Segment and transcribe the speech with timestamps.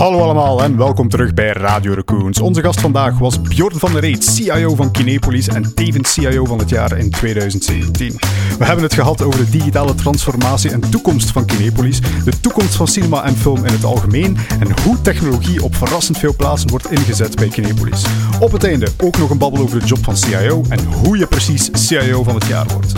[0.00, 2.40] Hallo allemaal en welkom terug bij Radio Raccoons.
[2.40, 6.58] Onze gast vandaag was Bjorn van der Reet, CIO van Kinepolis en tevens CIO van
[6.58, 8.16] het jaar in 2017.
[8.58, 12.88] We hebben het gehad over de digitale transformatie en toekomst van Kinepolis, de toekomst van
[12.88, 17.36] cinema en film in het algemeen en hoe technologie op verrassend veel plaatsen wordt ingezet
[17.36, 18.04] bij Kinepolis.
[18.40, 21.26] Op het einde ook nog een babbel over de job van CIO en hoe je
[21.26, 22.92] precies CIO van het jaar wordt.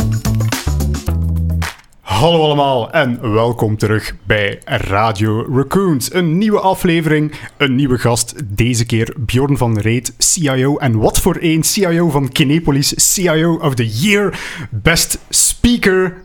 [2.13, 6.15] Hallo allemaal en welkom terug bij Radio Raccoons.
[6.15, 8.57] Een nieuwe aflevering, een nieuwe gast.
[8.57, 10.77] Deze keer Bjorn van Reet, CIO.
[10.77, 14.39] En wat voor een CIO van Kinepolis, CIO of the Year,
[14.71, 16.23] best speaker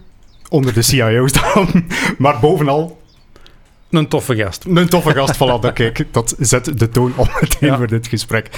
[0.49, 1.67] onder de CIO's dan.
[2.17, 3.01] Maar bovenal
[3.90, 4.65] een toffe gast.
[4.65, 8.49] Een toffe gast, voilà, dat, kijk, dat zet de toon op meteen voor dit gesprek.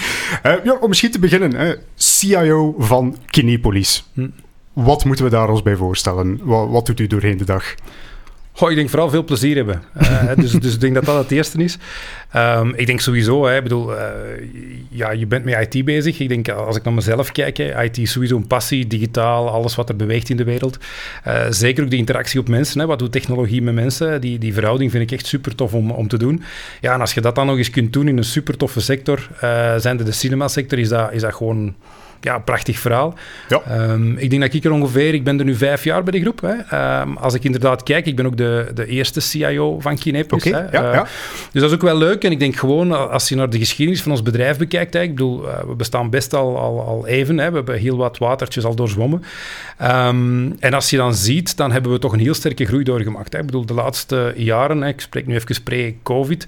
[0.46, 4.10] Uh, ja, om misschien te beginnen, CIO van Kinepolis.
[4.14, 4.28] Hm.
[4.84, 6.40] Wat moeten we daar ons bij voorstellen?
[6.44, 7.76] Wat, wat doet u doorheen de dag?
[8.52, 9.82] Goh, ik denk vooral veel plezier hebben.
[10.02, 11.78] Uh, dus, dus ik denk dat dat het eerste is.
[12.36, 14.00] Um, ik denk sowieso, hè, bedoel, uh,
[14.90, 16.20] ja, je bent met IT bezig.
[16.20, 19.76] Ik denk, als ik naar mezelf kijk, hè, IT is sowieso een passie, digitaal, alles
[19.76, 20.78] wat er beweegt in de wereld.
[21.28, 22.80] Uh, zeker ook de interactie op mensen.
[22.80, 24.22] Hè, wat doet technologie met mensen?
[24.22, 26.44] Die, die verhouding vind ik echt super tof om, om te doen.
[26.82, 29.28] Ja, en als je dat dan nog eens kunt doen in een super toffe sector,
[29.78, 31.76] zijn de, de cinema-sector, is dat, is dat gewoon
[32.22, 33.14] ja, prachtig verhaal.
[33.50, 33.90] Ja.
[33.92, 36.22] Um, ik denk dat ik er ongeveer, ik ben er nu vijf jaar bij de
[36.22, 36.42] groep.
[36.42, 37.02] Hè.
[37.02, 39.98] Um, als ik inderdaad kijk, ik ben ook de, de eerste CIO van.
[40.00, 41.08] Okay, ja, uh, ja.
[41.52, 42.24] Dus dat is ook wel leuk.
[42.24, 45.10] En ik denk gewoon, als je naar de geschiedenis van ons bedrijf bekijkt, hè, ik
[45.10, 47.38] bedoel, uh, we bestaan best al, al, al even.
[47.38, 47.50] Hè.
[47.50, 49.24] We hebben heel wat watertjes al doorzwommen.
[49.82, 53.34] Um, en als je dan ziet, dan hebben we toch een heel sterke groei doorgemaakt.
[53.34, 53.40] Hè.
[53.40, 56.48] Ik bedoel, de laatste jaren, hè, ik spreek nu even pre-COVID,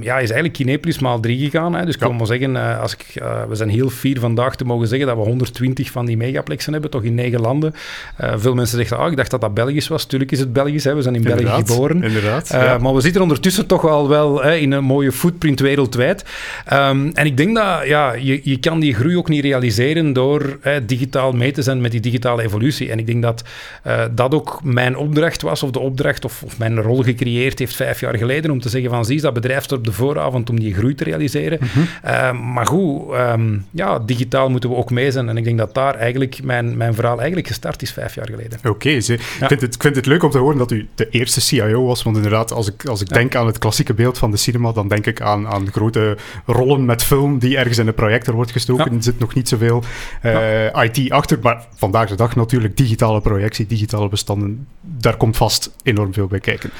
[0.00, 1.74] ja, is eigenlijk Kinepolis maal drie gegaan.
[1.74, 1.84] Hè.
[1.84, 4.88] Dus ik kan maar zeggen, uh, als ik, we zijn heel fier vandaag te mogen
[4.88, 7.74] zeggen dat we 120 van die megaplexen hebben, toch in negen landen.
[8.20, 10.04] Uh, veel mensen zeggen, ah, ik dacht dat dat Belgisch was.
[10.04, 10.94] Tuurlijk is het Belgisch, hè.
[10.94, 12.02] we zijn in België geboren.
[12.02, 12.78] Inderdaad, ja.
[12.78, 16.24] Maar we zitten ondertussen toch al wel hè, in een mooie footprint wereldwijd.
[16.72, 20.58] Um, en ik denk dat ja, je, je kan die groei ook niet realiseren door
[20.60, 22.90] hè, digitaal mee te zijn met die digitale evolutie.
[22.90, 23.44] En ik denk dat
[23.86, 27.76] uh, dat ook mijn opdracht was, of de opdracht, of, of, mijn rol gecreëerd heeft
[27.76, 30.60] vijf jaar geleden, om te zeggen van, zie dat bedrijf staat op de vooravond om
[30.60, 31.58] die groei te realiseren.
[31.60, 31.68] Mm
[32.02, 32.52] -hmm.
[32.52, 35.28] maar goed, um, ja, digitaal moeten we ook mee zijn.
[35.28, 38.58] En ik denk dat daar eigenlijk mijn, mijn verhaal eigenlijk gestart is vijf jaar geleden.
[38.58, 39.14] Oké, okay, ja.
[39.14, 41.84] ik, vind het, ik vind het leuk om te horen dat u de eerste CIO
[41.84, 42.02] was.
[42.02, 43.14] Want inderdaad, als ik, als ik ja.
[43.14, 46.84] denk aan het klassieke beeld van de cinema, dan denk ik aan, aan grote rollen
[46.84, 48.90] met film die ergens in een projector wordt gestoken.
[48.90, 48.96] Ja.
[48.96, 49.82] Er zit nog niet zoveel
[50.24, 51.38] uh, IT achter.
[51.42, 54.66] Maar vandaag de dag natuurlijk digitale projectie, digitale bestanden.
[54.80, 56.70] Daar komt vast enorm veel bij kijken.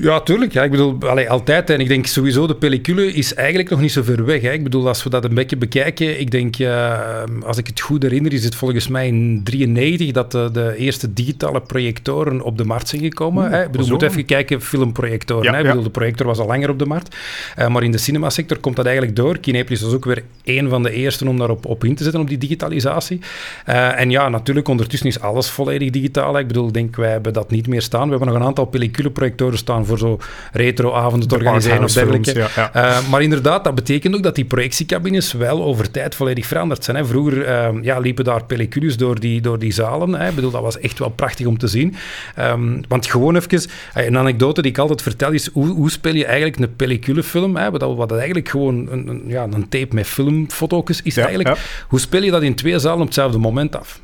[0.00, 0.52] Ja, tuurlijk.
[0.52, 0.62] Ja.
[0.62, 1.70] Ik bedoel, allee, altijd.
[1.70, 4.40] En ik denk sowieso, de pellicule is eigenlijk nog niet zo ver weg.
[4.40, 4.52] Hè.
[4.52, 6.98] Ik bedoel, als we dat een beetje bekijken, ik denk, uh,
[7.42, 11.12] als ik het goed herinner, is het volgens mij in 93 dat de, de eerste
[11.12, 13.44] digitale projectoren op de markt zijn gekomen.
[13.44, 13.62] Oeh, hè.
[13.62, 15.44] Ik bedoel, we moeten even kijken, filmprojectoren.
[15.44, 15.58] Ja, hè.
[15.58, 17.16] Ik bedoel, de projector was al langer op de markt.
[17.58, 19.38] Uh, maar in de cinemasector komt dat eigenlijk door.
[19.38, 22.28] Kinepolis was ook weer een van de eerste om daarop op in te zetten, op
[22.28, 23.20] die digitalisatie.
[23.68, 26.34] Uh, en ja, natuurlijk, ondertussen is alles volledig digitaal.
[26.34, 26.40] Hè.
[26.40, 28.04] Ik bedoel, ik denk, wij hebben dat niet meer staan.
[28.04, 30.18] We hebben nog een aantal pelliculeprojectoren staan voor zo
[30.52, 32.34] retro-avonden te organiseren of dergelijke.
[32.34, 32.70] Ja, ja.
[32.76, 36.96] Uh, maar inderdaad, dat betekent ook dat die projectiecabines wel over tijd volledig veranderd zijn.
[36.96, 37.04] Hè.
[37.04, 40.12] Vroeger uh, ja, liepen daar pellicules door die, door die zalen.
[40.12, 40.28] Hè.
[40.28, 41.94] Ik bedoel, dat was echt wel prachtig om te zien.
[42.38, 46.24] Um, want gewoon even, een anekdote die ik altijd vertel is, hoe, hoe speel je
[46.24, 47.56] eigenlijk een pelliculefilm?
[47.56, 51.58] Hè, wat, wat eigenlijk gewoon een, een, ja, een tape met filmfoto's is eigenlijk.
[51.88, 54.00] Hoe speel je dat in twee zalen op hetzelfde moment af?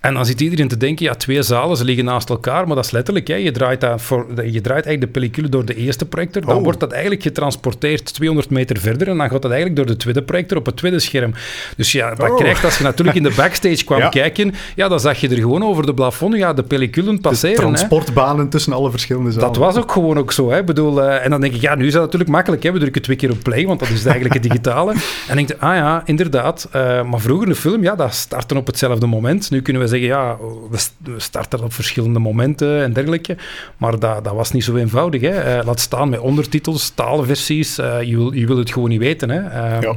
[0.00, 2.84] En dan zit iedereen te denken, ja, twee zalen, ze liggen naast elkaar, maar dat
[2.84, 6.06] is letterlijk, hè, je, draait dat voor, je draait eigenlijk de pellicule door de eerste
[6.06, 6.62] projector, dan oh.
[6.62, 10.22] wordt dat eigenlijk getransporteerd 200 meter verder en dan gaat dat eigenlijk door de tweede
[10.22, 11.34] projector op het tweede scherm.
[11.76, 12.36] Dus ja, dat oh.
[12.36, 14.08] krijgt, als je natuurlijk in de backstage kwam ja.
[14.08, 17.56] kijken, ja, dan zag je er gewoon over de plafond, ja, de pelliculen passeren.
[17.56, 18.50] De transportbanen hè.
[18.50, 19.48] tussen alle verschillende zalen.
[19.48, 20.64] Dat was ook gewoon ook zo, hè.
[20.64, 22.72] Bedoel, uh, en dan denk ik, ja, nu is dat natuurlijk makkelijk, hè.
[22.72, 24.94] we drukken twee keer op play, want dat is eigenlijk het digitale.
[25.28, 28.66] en denk ik, ah ja, inderdaad, uh, maar vroeger een film, ja, dat startte op
[28.66, 29.50] hetzelfde moment.
[29.50, 30.36] Nu kunnen we zeggen, ja,
[30.70, 33.36] we starten op verschillende momenten en dergelijke.
[33.76, 35.20] Maar dat, dat was niet zo eenvoudig.
[35.20, 35.58] Hè.
[35.58, 37.78] Uh, laat staan met ondertitels, taalversies.
[37.78, 39.30] Uh, je, wil, je wil het gewoon niet weten.
[39.30, 39.40] Hè.
[39.40, 39.96] Uh, ja.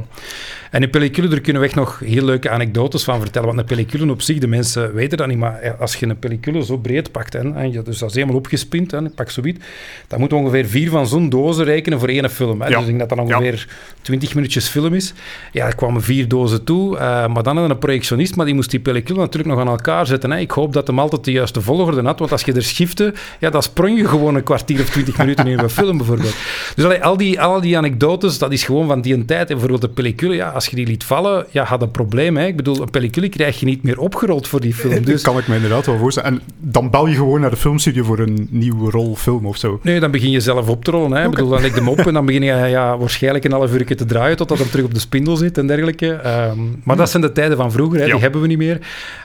[0.70, 3.46] En in pellicule, daar kunnen we echt nog heel leuke anekdotes van vertellen.
[3.46, 6.64] Want een pellicule op zich, de mensen weten dat niet, maar als je een pellicule
[6.64, 9.58] zo breed pakt, hè, en je, dus dat is helemaal opgespind, hè, pak zoiets,
[10.06, 12.60] dan moet ongeveer vier van zo'n dozen rekenen voor één film.
[12.60, 12.68] Hè.
[12.68, 12.78] Ja.
[12.78, 13.66] Dus ik denk dat dat ongeveer
[14.02, 14.34] twintig ja.
[14.34, 15.12] minuutjes film is.
[15.52, 18.70] Ja, er kwamen vier dozen toe, uh, maar dan had een projectionist, maar die moest
[18.70, 20.30] die pellicule natuurlijk nog aan elkaar zetten.
[20.30, 20.38] Hè.
[20.38, 23.50] Ik hoop dat hem altijd de juiste volgorde had, want als je er schifte, ja,
[23.50, 26.34] dan sprong je gewoon een kwartier of twintig minuten in een film bijvoorbeeld.
[26.74, 29.40] Dus allee, al, die, al die anekdotes, dat is gewoon van die tijd.
[29.40, 32.36] En bijvoorbeeld de pellicule, ja, als je die liet vallen, ja, had een probleem.
[32.36, 32.46] Hè?
[32.46, 35.04] Ik bedoel, een pellicule krijg je niet meer opgerold voor die film.
[35.04, 35.22] Dus...
[35.22, 36.30] kan ik me inderdaad wel voorstellen.
[36.30, 39.80] En dan bel je gewoon naar de filmstudio voor een nieuwe rol film of zo?
[39.82, 41.12] Nee, dan begin je zelf op te rollen.
[41.12, 41.24] Hè?
[41.24, 43.72] Ik bedoel, dan leg je hem op en dan begin je ja, waarschijnlijk een half
[43.72, 46.12] uur te draaien totdat hij terug op de spindel zit en dergelijke.
[46.12, 48.06] Ehm, maar dat zijn de tijden van vroeger, hè?
[48.06, 48.78] die hebben we niet meer.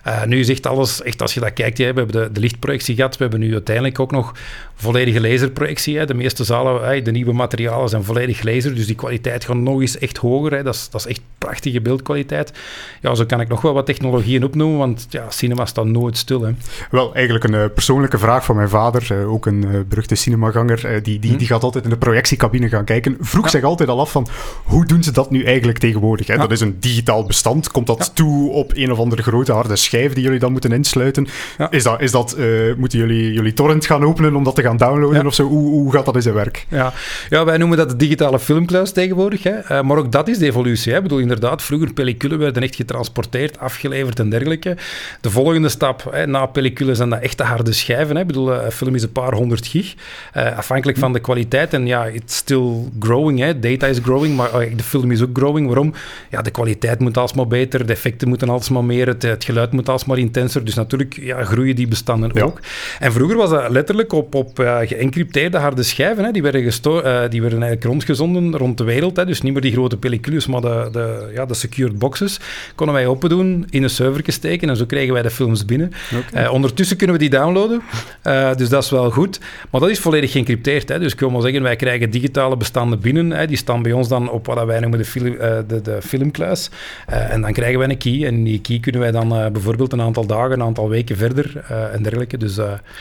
[0.08, 2.40] Uh, nu is echt alles, echt als je dat kijkt, hè, we hebben de, de
[2.40, 4.34] lichtprojectie gehad, we hebben nu uiteindelijk ook nog
[4.76, 5.98] volledige laserprojectie.
[5.98, 6.06] Hè.
[6.06, 9.82] De meeste zalen, hè, de nieuwe materialen zijn volledig laser, dus die kwaliteit gaat nog
[9.82, 10.52] eens echt hoger.
[10.52, 10.64] Hè.
[10.64, 12.54] Dat, is, dat is echt prachtige beeldkwaliteit.
[13.02, 16.42] Ja, zo kan ik nog wel wat technologieën opnoemen, want ja, cinema staat nooit stil.
[16.42, 16.52] Hè.
[16.92, 21.04] Wel, eigenlijk een uh, persoonlijke vraag van mijn vader, uh, ook een uh, beruchte cinemaganger,
[21.04, 21.38] die, die, hm?
[21.38, 23.18] die gaat altijd in de projectiecabine gaan kijken.
[23.20, 24.28] Vroeg zich altijd al af van,
[24.64, 26.28] hoe doen ze dat nu eigenlijk tegenwoordig?
[26.28, 26.34] Hè?
[26.34, 26.40] Ja.
[26.40, 27.72] Dat is een digitaal bestand.
[27.72, 28.14] Komt dat ja.
[28.14, 31.28] toe op een of andere grote harde schijf die jullie dan moeten insluiten?
[31.70, 32.38] Is dat, is dat
[32.78, 35.48] moeten jullie, jullie torrent gaan openen om dat te gaan downloaden of zo?
[35.48, 36.66] Hoe, hoe gaat dat in zijn werk?
[36.70, 36.94] Ja.
[37.30, 39.44] ja, wij noemen dat de digitale filmkluis tegenwoordig.
[39.44, 39.84] Hè.
[39.84, 40.92] Maar ook dat is de evolutie.
[40.92, 40.98] Hè.
[40.98, 44.78] Ik bedoel, inderdaad, vroeger pelliculen werden echt getransporteerd, afgeleverd en dergelijke.
[45.22, 48.16] De volgende stap, hè, na pelliculen zijn dat echte harde schijven.
[48.16, 48.22] Hè.
[48.22, 49.96] Ik bedoel, een film is een paar honderd gig.
[50.38, 51.74] Uh, afhankelijk van de kwaliteit.
[51.74, 53.40] En ja, it's still growing.
[53.40, 53.60] Hè.
[53.60, 55.68] Data is growing, maar uh, de film is ook growing.
[55.68, 55.94] Waarom?
[56.30, 59.90] Ja, de kwaliteit moet alsmaar beter, de effecten moeten alsmaar meer, het, het geluid moet
[59.90, 60.66] alsmaar intenser.
[60.66, 62.44] Dus natuurlijk ja, groeien die bestanden ja.
[62.44, 62.60] ook.
[63.00, 66.24] En vroeger was dat letterlijk op, op uh, geëncrypteerde harde schijven.
[66.24, 66.32] Hè.
[66.32, 69.18] Die, werden gesto uh, die werden eigenlijk rondgezonden rond de wereld.
[69.18, 69.26] Hè.
[69.26, 72.40] Dus niet meer die grote pellicules, maar de, de, ja, de secured boxes.
[72.76, 75.92] Konden wij open doen, in een server steken en zo kregen wij de films binnen.
[76.30, 76.44] Okay.
[76.44, 77.82] Uh, ondertussen kunnen we die downloaden.
[78.24, 79.40] Uh, dus dat is wel goed.
[79.70, 80.90] Maar dat is volledig geëncrypteerd.
[80.90, 81.00] Hè.
[81.00, 83.32] Dus ik wil maar zeggen, wij krijgen digitale bestanden binnen.
[83.32, 83.48] Hè.
[83.48, 85.38] Die staan bij ons dan op wat wij noemen de, film,
[85.68, 86.70] de, de filmkluis.
[87.06, 88.26] en dan krijgen wij een key.
[88.26, 92.04] En die key kunnen wij dan bijvoorbeeld een aantal dagen, een aantal weken verder en
[92.04, 92.38] dergelijke.
[92.38, 92.58] Dus,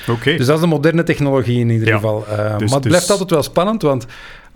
[0.09, 0.37] okay.
[0.37, 2.25] dus dat is de moderne technologie in ieder geval.
[2.29, 2.81] Dus, maar het dus...
[2.81, 4.07] blijft altijd wel spannend, want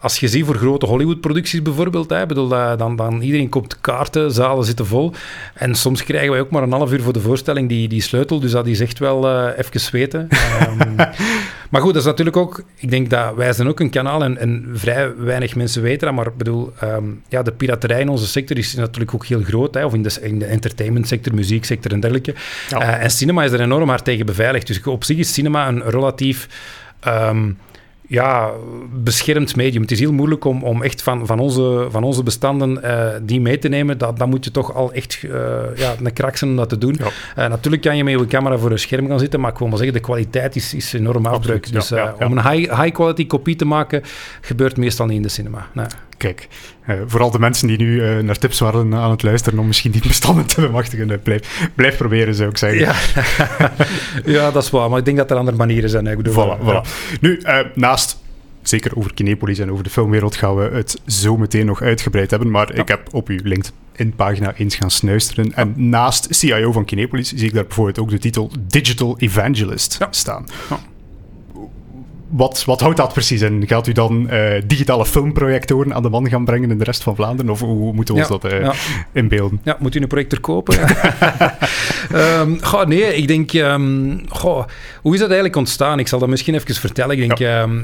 [0.01, 4.65] als je ziet voor grote Hollywood-producties bijvoorbeeld, hè, bedoel, dan, dan iedereen koopt kaarten, zalen
[4.65, 5.13] zitten vol.
[5.55, 8.41] En soms krijgen wij ook maar een half uur voor de voorstelling die, die sleutel,
[8.41, 10.29] dus dat is echt wel uh, even weten.
[10.81, 10.97] um,
[11.71, 14.39] maar goed, dat is natuurlijk ook, ik denk dat wij zijn ook een kanaal en,
[14.39, 18.59] en vrij weinig mensen weten dat, maar bedoel, um, ja, de piraterij in onze sector
[18.59, 22.35] is natuurlijk ook heel groot, hè, of in de, in de entertainmentsector, muzieksector en dergelijke.
[22.69, 22.83] Ja.
[22.83, 24.67] Uh, en cinema is er enorm hard tegen beveiligd.
[24.67, 26.49] Dus op zich is cinema een relatief...
[27.07, 27.59] Um,
[28.09, 28.51] ja,
[28.93, 29.83] beschermd medium.
[29.83, 33.41] Het is heel moeilijk om, om echt van, van, onze, van onze bestanden uh, die
[33.41, 33.99] mee te nemen.
[33.99, 35.31] Dat, dan moet je toch al echt uh,
[35.77, 36.99] ja, een krak zijn om dat te doen.
[36.99, 37.43] Ja.
[37.43, 39.69] Uh, natuurlijk kan je met je camera voor een scherm gaan zitten, maar ik wil
[39.69, 41.73] maar zeggen, de kwaliteit is, is enorm afdruk.
[41.73, 44.03] Dus ja, om een high, high quality kopie te maken,
[44.41, 45.67] gebeurt meestal niet in de cinema.
[45.73, 45.87] Nee.
[46.19, 46.49] Kijk,
[46.89, 49.91] uh, vooral de mensen die nu uh, naar tips waren aan het luisteren om misschien
[49.91, 52.81] die bestanden te bemachtigen, blijf, blijf proberen, zou ik zeggen.
[52.81, 52.95] Ja.
[54.39, 56.07] ja, dat is waar, maar ik denk dat er andere manieren zijn.
[56.07, 56.89] Ik bedoel, voilà, voilà.
[57.21, 57.43] Nu,
[57.75, 58.19] naast
[58.63, 62.51] zeker over Kinepolis en over de filmwereld gaan we het zo meteen nog uitgebreid hebben.
[62.51, 62.81] Maar ja.
[62.83, 65.55] ik heb op uw LinkedIn-pagina eens gaan snuisteren.
[65.55, 70.09] En naast CIO van Kinepolis zie ik daar bijvoorbeeld ook de titel Digital Evangelist ja.
[70.11, 70.47] staan.
[70.71, 70.79] Ja
[72.31, 73.67] wat, wat houdt dat precies in?
[73.67, 77.15] Gaat u dan uh, digitale filmprojectoren aan de man gaan brengen in de rest van
[77.15, 77.53] Vlaanderen?
[77.53, 78.73] Of hoe moeten we ons dat uh, ja.
[79.13, 79.61] inbeelden?
[79.65, 80.79] Ja, moet u een projector kopen?
[82.15, 83.53] um, goh, nee, ik denk...
[83.53, 84.65] Um, goh,
[85.03, 85.99] hoe is dat eigenlijk ontstaan?
[85.99, 87.19] Ik zal dat misschien even vertellen.
[87.19, 87.83] Ik denk, ja, um,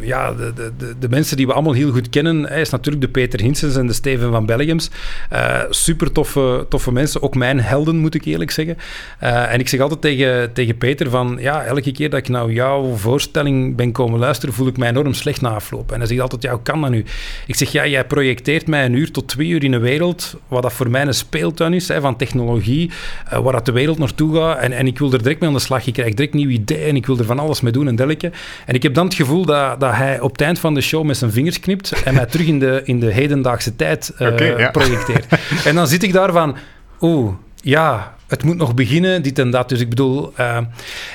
[0.00, 3.10] ja de, de, de, mensen die we allemaal heel goed kennen, hè, is natuurlijk de
[3.10, 4.90] Peter Hinsens en de Steven van Belgiums.
[5.32, 7.22] Uh, super toffe, toffe mensen.
[7.22, 8.76] Ook mijn helden, moet ik eerlijk zeggen.
[9.18, 11.36] en ik zeg altijd tegen, tegen Peter van...
[11.40, 15.14] Ja, elke keer dat ik nou jouw voorstelling ben komen luisteren, voel ik mij enorm
[15.14, 15.92] slecht na afloop.
[15.92, 17.04] En hij zegt altijd, ja, hoe kan dat nu?
[17.46, 20.62] Ik zeg, ja, jij projecteert mij een uur tot twee uur in een wereld, wat
[20.62, 22.90] dat voor mij een speeltuin is, hè, van technologie,
[23.32, 24.58] uh, waar dat de wereld naartoe gaat.
[24.58, 25.86] En, en ik wil er direct mee aan de slag.
[25.86, 28.32] Ik krijg direct nieuwe ideeën en ik wil er van alles mee doen en dergelijke.
[28.66, 31.04] En ik heb dan het gevoel dat, dat hij op het eind van de show
[31.04, 34.58] met zijn vingers knipt en mij terug in de, in de hedendaagse tijd uh, okay,
[34.58, 34.70] ja.
[34.70, 35.26] projecteert.
[35.64, 36.56] en dan zit ik daar van,
[37.00, 39.68] oeh, ja, het moet nog beginnen, dit en dat.
[39.68, 40.56] Dus ik bedoel, uh,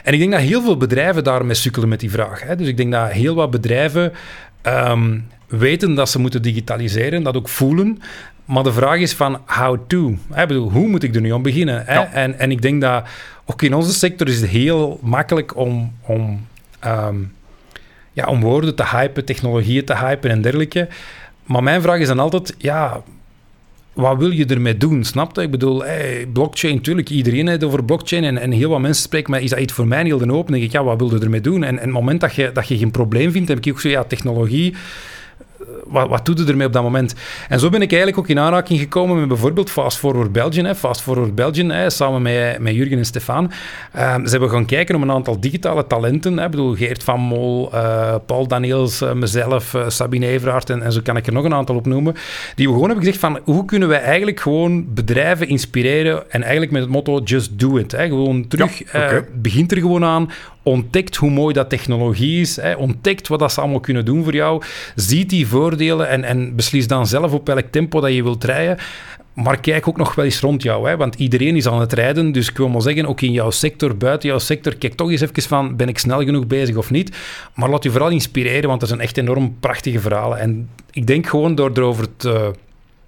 [0.03, 2.43] en ik denk dat heel veel bedrijven daarmee sukkelen met die vraag.
[2.43, 2.55] Hè.
[2.55, 4.11] Dus ik denk dat heel wat bedrijven
[4.63, 8.01] um, weten dat ze moeten digitaliseren, dat ook voelen.
[8.45, 10.09] Maar de vraag is van how to.
[10.35, 11.85] Ik bedoel, hoe moet ik er nu aan beginnen?
[11.85, 11.93] Hè?
[11.93, 12.11] Ja.
[12.11, 13.03] En, en ik denk dat
[13.45, 16.47] ook in onze sector is het heel makkelijk om, om,
[16.85, 17.33] um,
[18.11, 20.87] ja, om woorden te hypen, technologieën te hypen en dergelijke.
[21.43, 23.01] Maar mijn vraag is dan altijd, ja,
[23.99, 25.03] wat wil je ermee doen?
[25.03, 25.41] Snap je?
[25.41, 25.83] Ik bedoel,
[26.33, 29.59] blockchain, natuurlijk, iedereen heeft over blockchain en, en heel wat mensen spreken, maar is dat
[29.59, 30.51] iets voor mij heel de open?
[30.51, 31.63] denk ik, ja, wat wil je ermee doen?
[31.63, 33.89] En, en het moment dat je, dat je geen probleem vindt, heb ik ook zo,
[33.89, 34.75] ja, technologie,
[35.87, 37.15] wat, wat doe je ermee op dat moment?
[37.49, 40.65] En zo ben ik eigenlijk ook in aanraking gekomen met bijvoorbeeld Fast Forward Belgium.
[40.65, 40.75] Hè.
[40.75, 43.51] Fast Forward Belgium, hè, samen met, met Jurgen en Stefan.
[43.91, 46.37] Ehm, ze hebben gaan kijken om een aantal digitale talenten.
[46.37, 46.45] Hè.
[46.45, 50.91] Ik bedoel, Geert van Mol, uh, Paul Daniels, uh, mezelf, uh, Sabine Everaert en, en,
[50.91, 52.13] zo kan ik er nog een aantal opnoemen.
[52.55, 56.71] Die we gewoon hebben gezegd van, hoe kunnen wij eigenlijk gewoon bedrijven inspireren en eigenlijk
[56.71, 57.91] met het motto just do it.
[57.91, 58.07] Hè.
[58.07, 59.25] Gewoon terug, ja, okay.
[59.33, 60.29] begint er gewoon aan,
[60.63, 64.33] ontdekt hoe mooi dat technologie is, hè, ontdekt wat dat ze allemaal kunnen doen voor
[64.33, 64.63] jou,
[64.95, 68.77] ziet die voordelen en, en beslis dan zelf op welk tempo dat je wilt rijden.
[69.33, 72.31] Maar kijk ook nog wel eens rond jou, hè, want iedereen is aan het rijden.
[72.31, 75.21] Dus ik wil maar zeggen, ook in jouw sector, buiten jouw sector, kijk toch eens
[75.21, 77.17] even van, ben ik snel genoeg bezig of niet?
[77.55, 80.39] Maar laat je vooral inspireren, want er zijn echt enorm prachtige verhalen.
[80.39, 82.51] En ik denk gewoon door erover te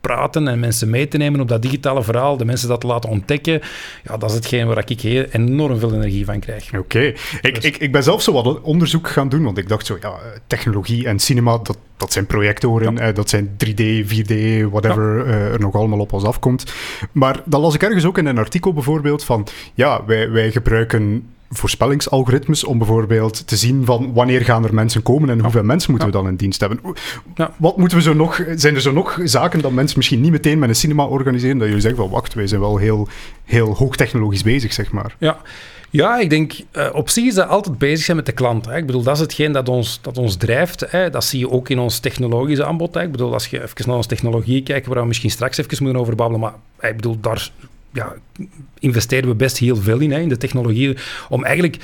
[0.01, 3.10] praten en mensen mee te nemen op dat digitale verhaal, de mensen dat te laten
[3.10, 3.62] ontdekken,
[4.03, 6.74] ja, dat is hetgeen waar ik heel enorm veel energie van krijg.
[6.77, 7.13] Oké.
[7.41, 9.98] Ik, dus- ik, ik ben zelf zo wat onderzoek gaan doen, want ik dacht zo,
[10.01, 10.13] ja,
[10.48, 14.34] technologie en cinema, dat, dat zijn projectoren, eh, dat zijn 3D, 4D,
[14.70, 15.25] whatever ja.
[15.25, 16.74] uh, er nog allemaal op ons afkomt.
[17.12, 21.24] Maar dan las ik ergens ook in een artikel bijvoorbeeld van, ja, wij, wij gebruiken
[21.51, 26.10] voorspellingsalgoritmes om bijvoorbeeld te zien van wanneer gaan er mensen komen en hoeveel mensen moeten
[26.10, 26.79] we dan in dienst hebben.
[27.58, 30.60] Wat moeten we zo nog, zijn er zo nog zaken dat mensen misschien niet meteen
[30.60, 33.08] met een cinema organiseren, dat jullie zeggen van wacht, wij zijn wel heel,
[33.46, 35.15] heel hoogtechnologisch bezig, zeg maar.
[35.17, 35.38] Ja.
[35.89, 38.65] Ja, ik denk uh, op zich is dat altijd bezig zijn met de klant.
[38.65, 38.77] Hè.
[38.77, 40.91] Ik bedoel, dat is hetgeen dat ons, dat ons drijft.
[40.91, 41.10] Hè.
[41.10, 42.93] Dat zie je ook in ons technologische aanbod.
[42.93, 43.01] Hè.
[43.01, 46.01] Ik bedoel, als je even naar onze technologie kijkt, waar we misschien straks even moeten
[46.01, 47.51] over babbelen, maar ik bedoel, daar
[47.93, 48.13] ja,
[48.79, 50.98] investeren we best heel veel in, hè, in de technologie,
[51.29, 51.77] om eigenlijk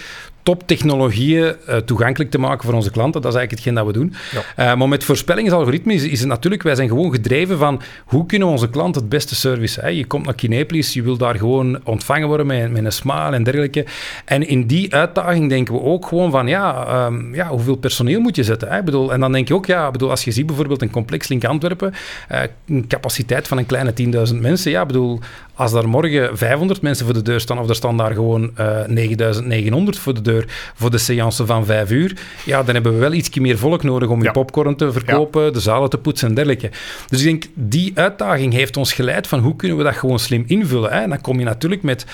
[0.48, 3.22] toptechnologieën uh, toegankelijk te maken voor onze klanten.
[3.22, 4.14] Dat is eigenlijk hetgeen dat we doen.
[4.56, 4.72] Ja.
[4.72, 8.48] Uh, maar met voorspellingsalgoritmes is, is, het natuurlijk, wij zijn gewoon gedreven van hoe kunnen
[8.48, 9.82] onze klant het beste service.
[9.82, 9.88] Hè?
[9.88, 13.44] Je komt naar Kinepolis, je wil daar gewoon ontvangen worden met, met een smile en
[13.44, 13.86] dergelijke.
[14.26, 18.36] En in die uitdaging denken we ook gewoon van, ja, um, ja hoeveel personeel moet
[18.36, 18.70] je zetten?
[18.70, 18.84] Hè?
[18.84, 21.46] Bedoel, en dan denk je ook, ja, bedoel, als je ziet bijvoorbeeld een complex link
[21.46, 21.94] Antwerpen,
[22.32, 23.94] uh, een capaciteit van een kleine
[24.32, 25.20] 10.000 mensen, ja, bedoel,
[25.58, 29.72] als daar morgen 500 mensen voor de deur staan, of er staan daar gewoon uh,
[29.72, 30.46] 9.900 voor de deur
[30.76, 34.10] voor de seance van 5 uur, ja, dan hebben we wel iets meer volk nodig
[34.10, 34.26] om ja.
[34.26, 35.52] je popcorn te verkopen, ja.
[35.52, 36.70] de zalen te poetsen en dergelijke.
[37.08, 40.44] Dus ik denk, die uitdaging heeft ons geleid van hoe kunnen we dat gewoon slim
[40.48, 40.92] invullen.
[40.92, 41.02] Hè?
[41.02, 42.06] En dan kom je natuurlijk met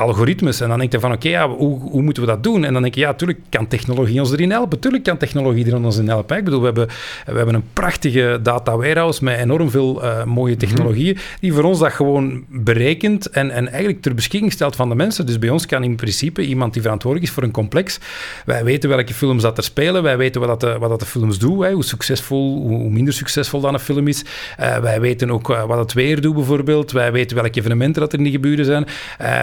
[0.00, 0.60] algoritmes.
[0.60, 2.64] En dan denk je van, oké, okay, ja, hoe, hoe, moeten we dat doen?
[2.64, 4.78] En dan denk je, ja, natuurlijk kan technologie ons erin helpen.
[4.78, 6.36] Tuurlijk kan technologie er ons in helpen.
[6.36, 6.86] Ik bedoel, we hebben,
[7.26, 10.60] we hebben een prachtige data warehouse met enorm veel uh, mooie mhm.
[10.60, 14.94] technologieën, die voor ons dat gewoon berekent en, en eigenlijk ter beschikking stelt van de
[14.94, 15.26] mensen.
[15.26, 17.98] Dus bij ons kan in principe iemand die verantwoordelijk is voor een complex,
[18.44, 21.06] wij weten welke films dat er spelen, wij weten wat, dat de, wat dat de
[21.06, 24.24] films doen, hè, hoe succesvol, hoe minder succesvol dan een film is.
[24.60, 28.12] Uh, wij weten ook uh, wat het weer doet bijvoorbeeld, wij weten welke evenementen dat
[28.12, 28.86] er in die geburen zijn.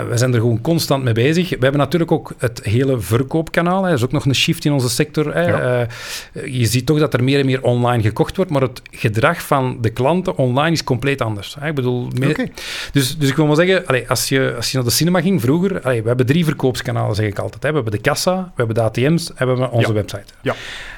[0.10, 1.50] we zijn er gewoon constant mee bezig.
[1.50, 3.88] We hebben natuurlijk ook het hele verkoopkanaal.
[3.88, 5.34] Er is ook nog een shift in onze sector.
[5.34, 5.48] Hè.
[5.48, 5.88] Ja.
[6.34, 9.42] Uh, je ziet toch dat er meer en meer online gekocht wordt, maar het gedrag
[9.42, 11.56] van de klanten online is compleet anders.
[11.60, 11.68] Hè.
[11.68, 12.51] Ik bedoel, okay.
[12.92, 15.42] dus, dus ik wil maar zeggen, allez, als, je, als je naar de cinema ging
[15.42, 17.63] vroeger, allez, we hebben drie verkoopskanalen, zeg ik altijd.
[17.63, 17.70] Hè.
[17.70, 19.94] We hebben de kassa, we hebben de ATM's en we hebben onze ja.
[19.94, 20.34] website.
[20.42, 20.56] Ja.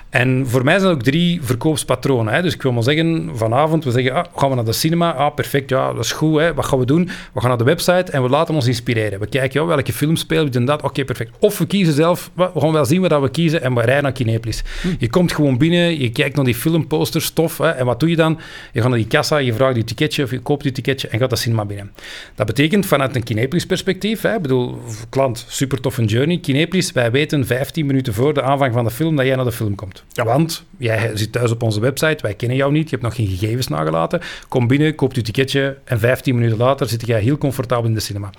[0.09, 2.33] En voor mij zijn er ook drie verkoopspatronen.
[2.33, 2.41] Hè.
[2.41, 5.11] Dus ik wil maar zeggen, vanavond, we zeggen, ah, gaan we naar de cinema?
[5.11, 6.39] Ah, perfect, ja, dat is goed.
[6.39, 6.53] Hè.
[6.53, 7.09] Wat gaan we doen?
[7.33, 9.19] We gaan naar de website en we laten ons inspireren.
[9.19, 10.81] We kijken, ja, welke film spelen we, dat.
[10.81, 11.31] Oké, perfect.
[11.39, 14.11] Of we kiezen zelf, we gaan wel zien wat we kiezen en we rijden naar
[14.11, 14.63] Kinepolis.
[14.81, 14.87] Hm.
[14.99, 17.57] Je komt gewoon binnen, je kijkt naar die filmposter, stof.
[17.57, 18.39] Hè, en wat doe je dan?
[18.73, 21.19] Je gaat naar die kassa, je vraagt je ticketje of je koopt je ticketje en
[21.19, 21.91] gaat de cinema binnen.
[22.35, 24.77] Dat betekent vanuit een Kinepolis perspectief, hè, ik bedoel,
[25.09, 26.39] klant, super toffe journey.
[26.39, 29.51] Kinepolis, wij weten 15 minuten voor de aanvang van de film dat jij naar de
[29.51, 29.98] film komt.
[30.11, 30.23] Ja.
[30.23, 33.27] Want jij zit thuis op onze website, wij kennen jou niet, je hebt nog geen
[33.27, 34.21] gegevens nagelaten.
[34.47, 37.99] Kom binnen, koopt je ticketje en 15 minuten later zit jij heel comfortabel in de
[37.99, 38.29] cinema.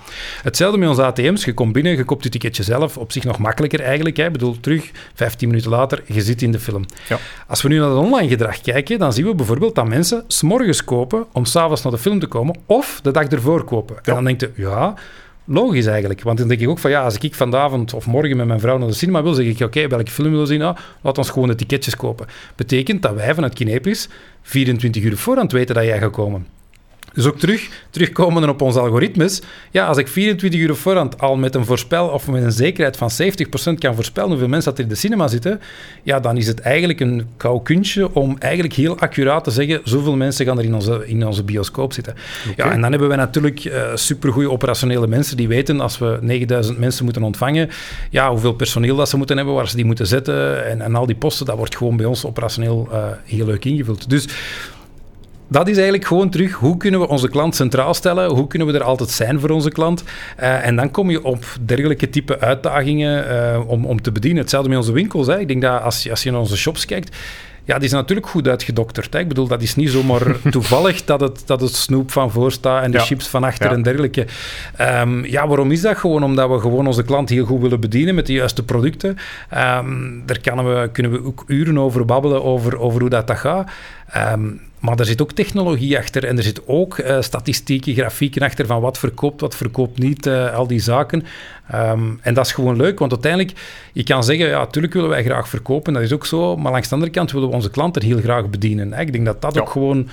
[0.43, 1.45] Hetzelfde met onze ATM's.
[1.45, 2.97] Je komt binnen, je koopt je ticketje zelf.
[2.97, 4.17] Op zich nog makkelijker eigenlijk.
[4.17, 6.85] Ik bedoel, terug, 15 minuten later, je zit in de film.
[7.09, 7.17] Ja.
[7.47, 10.83] Als we nu naar het online gedrag kijken, dan zien we bijvoorbeeld dat mensen s'morgens
[10.83, 13.95] kopen om s'avonds naar de film te komen of de dag ervoor kopen.
[13.95, 14.01] Ja.
[14.03, 14.95] En dan denk je, ja
[15.51, 16.21] logisch eigenlijk.
[16.21, 18.77] Want dan denk ik ook van ja, als ik vanavond of morgen met mijn vrouw
[18.77, 20.61] naar de cinema wil, zeg ik oké, okay, welke film wil zien?
[20.61, 22.27] Ah, laat ons gewoon de ticketjes kopen.
[22.55, 24.09] Betekent dat wij vanuit Kinepris
[24.41, 26.45] 24 uur voorhand weten dat jij gaat komen.
[27.13, 29.41] Dus ook terug, terugkomen op onze algoritmes.
[29.71, 33.09] Ja, als ik 24 uur voorhand al met een voorspel of met een zekerheid van
[33.11, 35.61] 70% kan voorspellen hoeveel mensen dat er in de cinema zitten,
[36.03, 40.15] ja, dan is het eigenlijk een kou kunstje om eigenlijk heel accuraat te zeggen zoveel
[40.15, 42.13] mensen gaan er in onze, in onze bioscoop zitten.
[42.51, 42.67] Okay.
[42.67, 46.77] Ja, en dan hebben we natuurlijk uh, supergoeie operationele mensen die weten als we 9000
[46.77, 47.69] mensen moeten ontvangen,
[48.09, 51.05] ja, hoeveel personeel dat ze moeten hebben, waar ze die moeten zetten en, en al
[51.05, 54.09] die posten, dat wordt gewoon bij ons operationeel uh, heel leuk ingevuld.
[54.09, 54.27] Dus
[55.51, 58.29] dat is eigenlijk gewoon terug, hoe kunnen we onze klant centraal stellen?
[58.29, 60.03] Hoe kunnen we er altijd zijn voor onze klant?
[60.39, 64.41] Uh, en dan kom je op dergelijke type uitdagingen uh, om, om te bedienen.
[64.41, 65.27] Hetzelfde met onze winkels.
[65.27, 65.39] Hè.
[65.39, 67.15] Ik denk dat als, als je naar onze shops kijkt,
[67.63, 69.13] ja, die is natuurlijk goed uitgedokterd.
[69.13, 69.19] Hè.
[69.19, 72.83] Ik bedoel, dat is niet zomaar toevallig dat het, dat het snoep van voor staat
[72.83, 74.25] en de chips van achter en dergelijke.
[74.81, 75.97] Um, ja, waarom is dat?
[75.97, 79.17] Gewoon omdat we gewoon onze klant heel goed willen bedienen met de juiste producten.
[79.57, 83.37] Um, daar kunnen we, kunnen we ook uren over babbelen, over, over hoe dat, dat
[83.37, 83.71] gaat.
[84.33, 88.65] Um, maar er zit ook technologie achter en er zit ook uh, statistieken, grafieken achter
[88.65, 91.23] van wat verkoopt, wat verkoopt niet, uh, al die zaken.
[91.73, 93.59] Um, en dat is gewoon leuk, want uiteindelijk,
[93.93, 96.87] je kan zeggen, ja, natuurlijk willen wij graag verkopen, dat is ook zo, maar langs
[96.87, 98.93] de andere kant willen we onze klanten heel graag bedienen.
[98.93, 99.01] Hè.
[99.01, 99.61] Ik denk dat dat ja.
[99.61, 100.09] ook gewoon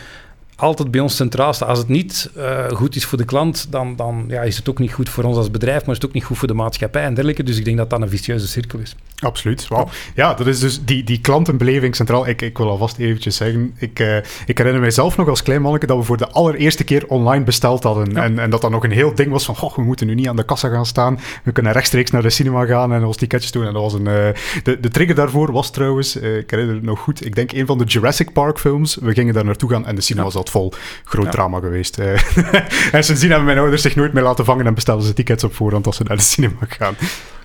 [0.58, 1.68] altijd bij ons centraal staat.
[1.68, 4.78] Als het niet uh, goed is voor de klant, dan, dan ja, is het ook
[4.78, 7.02] niet goed voor ons als bedrijf, maar is het ook niet goed voor de maatschappij
[7.02, 7.42] en dergelijke.
[7.42, 8.96] Dus ik denk dat dat een vicieuze cirkel is.
[9.18, 9.68] Absoluut.
[9.68, 9.88] Wow.
[10.14, 12.28] Ja, dat is dus die, die klantenbeleving centraal.
[12.28, 15.86] Ik, ik wil alvast eventjes zeggen, ik, uh, ik herinner mijzelf nog als klein manneke
[15.86, 18.12] dat we voor de allereerste keer online besteld hadden.
[18.12, 18.22] Ja.
[18.22, 20.28] En, en dat dat nog een heel ding was van, goh, we moeten nu niet
[20.28, 21.18] aan de kassa gaan staan.
[21.44, 23.66] We kunnen rechtstreeks naar de cinema gaan en ons ticketjes doen.
[23.66, 24.06] En dat was een...
[24.06, 24.28] Uh,
[24.62, 27.78] de, de trigger daarvoor was trouwens, ik herinner het nog goed, ik denk een van
[27.78, 28.96] de Jurassic Park films.
[29.00, 30.32] We gingen daar naartoe gaan en de cinema ja.
[30.32, 30.72] zat vol.
[31.04, 31.30] Groot ja.
[31.30, 31.98] drama geweest.
[32.92, 35.54] en sindsdien hebben mijn ouders zich nooit meer laten vangen en bestelden ze tickets op
[35.54, 36.96] voorhand als ze naar de cinema gaan.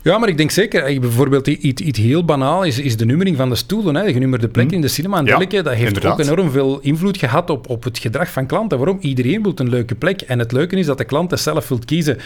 [0.03, 3.49] Ja, maar ik denk zeker, bijvoorbeeld iets, iets heel banaal is, is de nummering van
[3.49, 3.95] de stoelen.
[3.95, 4.05] Hè.
[4.05, 4.83] De genummerde plekken mm.
[4.83, 5.55] in de cinema en dergelijke.
[5.55, 6.11] Ja, dat heeft inderdaad.
[6.11, 8.77] ook enorm veel invloed gehad op, op het gedrag van klanten.
[8.77, 8.97] Waarom?
[9.01, 10.21] Iedereen wil een leuke plek.
[10.21, 12.17] En het leuke is dat de klant het zelf wil kiezen.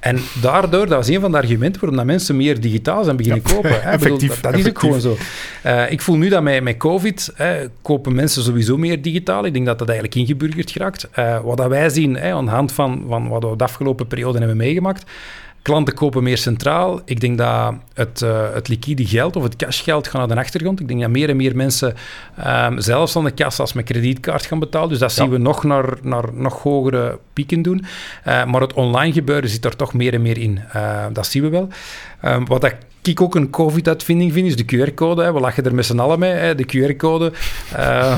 [0.00, 3.42] En daardoor, dat was een van de argumenten waarom dat mensen meer digitaal zijn beginnen
[3.46, 3.82] ja, kopen.
[3.82, 3.98] Hè.
[3.98, 5.16] Bedoel, dat, dat is ook gewoon zo.
[5.66, 9.44] Uh, ik voel nu dat met, met COVID hè, kopen mensen sowieso meer digitaal.
[9.44, 11.08] Ik denk dat dat eigenlijk ingeburgerd geraakt.
[11.18, 14.06] Uh, wat dat wij zien hè, aan de hand van, van wat we de afgelopen
[14.06, 15.04] periode hebben meegemaakt
[15.66, 17.00] Klanten kopen meer centraal.
[17.04, 20.80] Ik denk dat het, uh, het liquide geld of het cashgeld gaat naar de achtergrond.
[20.80, 21.94] Ik denk dat meer en meer mensen
[22.46, 24.88] um, zelfs aan de als met kredietkaart gaan betalen.
[24.88, 25.22] Dus dat ja.
[25.22, 27.84] zien we nog naar, naar nog hogere pieken doen.
[28.26, 30.60] Uh, maar het online gebeuren zit er toch meer en meer in.
[30.76, 31.68] Uh, dat zien we wel.
[32.24, 35.32] Um, wat ik ook een COVID-uitvinding vind, is de QR-code.
[35.32, 37.32] We lachen er met z'n allen mee, hè, de QR-code.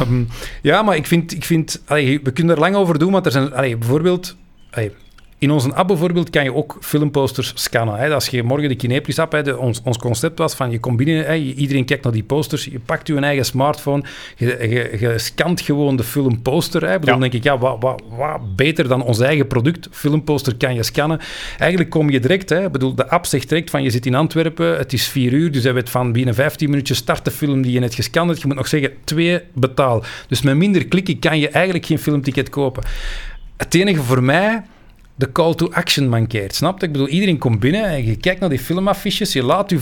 [0.02, 0.28] Um,
[0.62, 1.32] ja, maar ik vind...
[1.32, 3.54] Ik vind allee, we kunnen er lang over doen, want er zijn...
[3.54, 4.36] Allee, bijvoorbeeld...
[4.70, 4.92] Allee,
[5.38, 7.96] in onze app bijvoorbeeld kan je ook filmposters scannen.
[7.96, 8.14] Hè.
[8.14, 11.26] Als je morgen de Kinepolis app, hè, ons, ons concept was van je komt binnen,
[11.26, 14.04] hè, iedereen kijkt naar die posters, je pakt je eigen smartphone,
[14.36, 16.88] je, je, je scant gewoon de filmposter.
[16.88, 16.98] Hè.
[16.98, 17.20] Dan ja.
[17.20, 21.20] denk ik, ja, wat, wat, wat beter dan ons eigen product, filmposter kan je scannen.
[21.58, 24.76] Eigenlijk kom je direct, hè, bedoel, de app zegt direct van je zit in Antwerpen,
[24.76, 27.72] het is vier uur, dus hij weet van binnen 15 minuutjes start de film die
[27.72, 28.40] je net gescand hebt.
[28.40, 30.04] Je moet nog zeggen, twee betaal.
[30.28, 32.82] Dus met minder klikken kan je eigenlijk geen filmticket kopen.
[33.56, 34.62] Het enige voor mij
[35.18, 36.54] de call to action mankeert.
[36.54, 36.86] Snap je?
[36.86, 39.78] Ik bedoel, iedereen komt binnen en je kijkt naar die filmaffiches, je laat je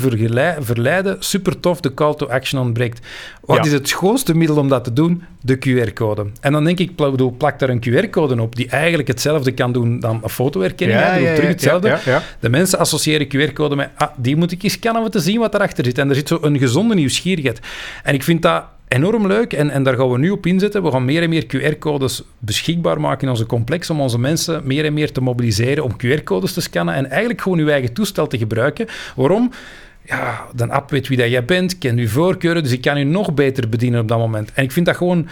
[0.60, 1.16] verleiden.
[1.18, 3.06] Super tof, de call to action ontbreekt.
[3.40, 3.62] Wat ja.
[3.62, 5.22] is het schoonste middel om dat te doen?
[5.40, 6.26] De QR-code.
[6.40, 10.00] En dan denk ik, bedoel, plak daar een QR-code op die eigenlijk hetzelfde kan doen
[10.00, 11.00] dan een fotoherkenning.
[11.00, 11.98] Ja, ja, terug hetzelfde.
[12.40, 15.54] De mensen associëren QR-code met, ah, die moet ik eens scannen om te zien wat
[15.54, 15.98] erachter zit.
[15.98, 17.60] En er zit zo een gezonde nieuwsgierigheid.
[18.02, 20.82] En ik vind dat enorm leuk en, en daar gaan we nu op inzetten.
[20.82, 24.84] We gaan meer en meer QR-codes beschikbaar maken in onze complex om onze mensen meer
[24.84, 28.38] en meer te mobiliseren om QR-codes te scannen en eigenlijk gewoon uw eigen toestel te
[28.38, 28.86] gebruiken.
[29.16, 29.50] Waarom?
[30.02, 33.04] Ja, de app weet wie dat jij bent, kent uw voorkeuren, dus ik kan u
[33.04, 34.52] nog beter bedienen op dat moment.
[34.52, 35.28] En ik vind dat gewoon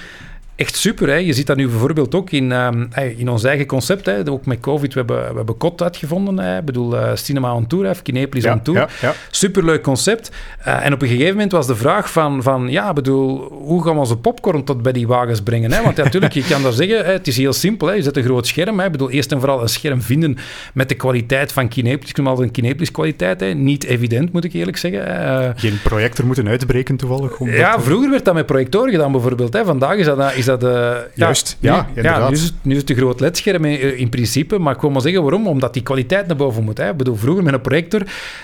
[0.57, 1.09] echt super.
[1.09, 1.15] Hè.
[1.15, 4.07] Je ziet dat nu bijvoorbeeld ook in, um, in ons eigen concept.
[4.07, 4.31] Hè.
[4.31, 6.39] Ook met COVID, we hebben, we hebben COT uitgevonden.
[6.39, 6.59] Hè.
[6.59, 8.79] Ik bedoel, uh, Cinema on Tour, Kinepolis ja, on Tour.
[8.79, 9.15] Ja, ja.
[9.31, 10.31] Superleuk concept.
[10.67, 13.93] Uh, en op een gegeven moment was de vraag van, van ja, bedoel, hoe gaan
[13.93, 15.73] we onze popcorn tot bij die wagens brengen?
[15.73, 15.83] Hè?
[15.83, 17.89] Want natuurlijk, je kan daar zeggen, hè, het is heel simpel.
[17.89, 17.95] Hè.
[17.95, 18.79] Je zet een groot scherm.
[18.79, 18.87] Hè.
[18.87, 20.37] Ik bedoel, eerst en vooral een scherm vinden
[20.75, 22.11] met de kwaliteit van Kinepolis.
[22.11, 23.41] Ik noem altijd een Kinepolis kwaliteit.
[23.41, 23.55] Hè.
[23.55, 25.09] Niet evident, moet ik eerlijk zeggen.
[25.09, 27.39] Uh, Geen projector moeten uitbreken toevallig?
[27.39, 29.53] Ja, vroeger werd dat met projectoren gedaan bijvoorbeeld.
[29.53, 29.65] Hè.
[29.65, 30.33] Vandaag is dat...
[30.35, 32.21] Is dat uh, Juist, ja, nu, inderdaad.
[32.21, 34.81] Ja, nu, is het, nu is het een groot ledscherm in, in, principe, maar ik
[34.81, 35.47] wil maar zeggen waarom.
[35.47, 36.79] Omdat die kwaliteit naar boven moet.
[36.79, 36.91] Hè.
[36.91, 38.01] Ik bedoel, vroeger met een projector,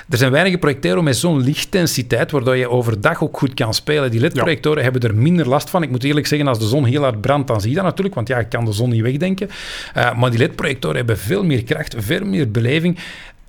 [0.08, 4.10] er zijn weinige projectoren met zo'n lichtintensiteit, waardoor je overdag ook goed kan spelen.
[4.10, 4.90] Die LED-projectoren ja.
[4.90, 5.82] hebben er minder last van.
[5.82, 8.14] Ik moet eerlijk zeggen, als de zon heel hard brandt, dan zie je dat natuurlijk,
[8.14, 9.48] want ja, ik kan de zon niet wegdenken.
[9.96, 12.98] Uh, maar die LED-projectoren hebben veel meer kracht, veel meer beleving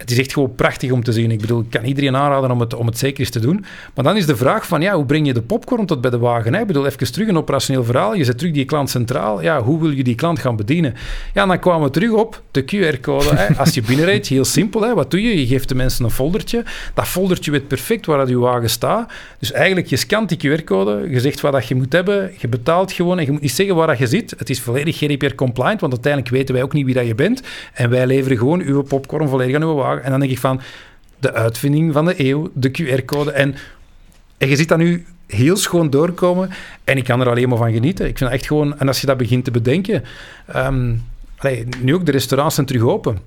[0.01, 1.31] het is echt gewoon prachtig om te zien.
[1.31, 3.65] Ik bedoel, ik kan iedereen aanraden om het, om het zeker eens te doen.
[3.95, 6.17] Maar dan is de vraag van, ja, hoe breng je de popcorn tot bij de
[6.17, 6.53] wagen?
[6.53, 6.61] Hè?
[6.61, 8.15] Ik bedoel, even terug een operationeel verhaal.
[8.15, 9.41] Je zet terug die klant centraal.
[9.41, 10.95] Ja, hoe wil je die klant gaan bedienen?
[11.33, 13.55] Ja, dan kwamen we terug op de QR-code.
[13.57, 14.81] Als je binnenrijdt, heel simpel.
[14.81, 14.93] Hè?
[14.93, 15.39] Wat doe je?
[15.39, 16.63] Je geeft de mensen een foldertje.
[16.93, 19.11] Dat foldertje weet perfect waar dat je wagen staat.
[19.39, 21.09] Dus eigenlijk, je scant die QR-code.
[21.09, 22.31] Je zegt wat dat je moet hebben.
[22.37, 23.19] Je betaalt gewoon.
[23.19, 24.33] En je moet niet zeggen waar dat je zit.
[24.37, 27.41] Het is volledig GDPR-compliant, want uiteindelijk weten wij ook niet wie dat je bent.
[27.73, 29.90] En wij leveren gewoon uw popcorn volledig aan uw wagen.
[29.99, 30.61] En dan denk ik van,
[31.19, 33.31] de uitvinding van de eeuw, de QR-code.
[33.31, 33.55] En,
[34.37, 36.49] en je ziet dat nu heel schoon doorkomen.
[36.83, 38.07] En ik kan er alleen maar van genieten.
[38.07, 38.79] Ik vind echt gewoon...
[38.79, 40.03] En als je dat begint te bedenken...
[40.55, 41.03] Um,
[41.81, 43.17] nu ook de restaurants zijn terug open.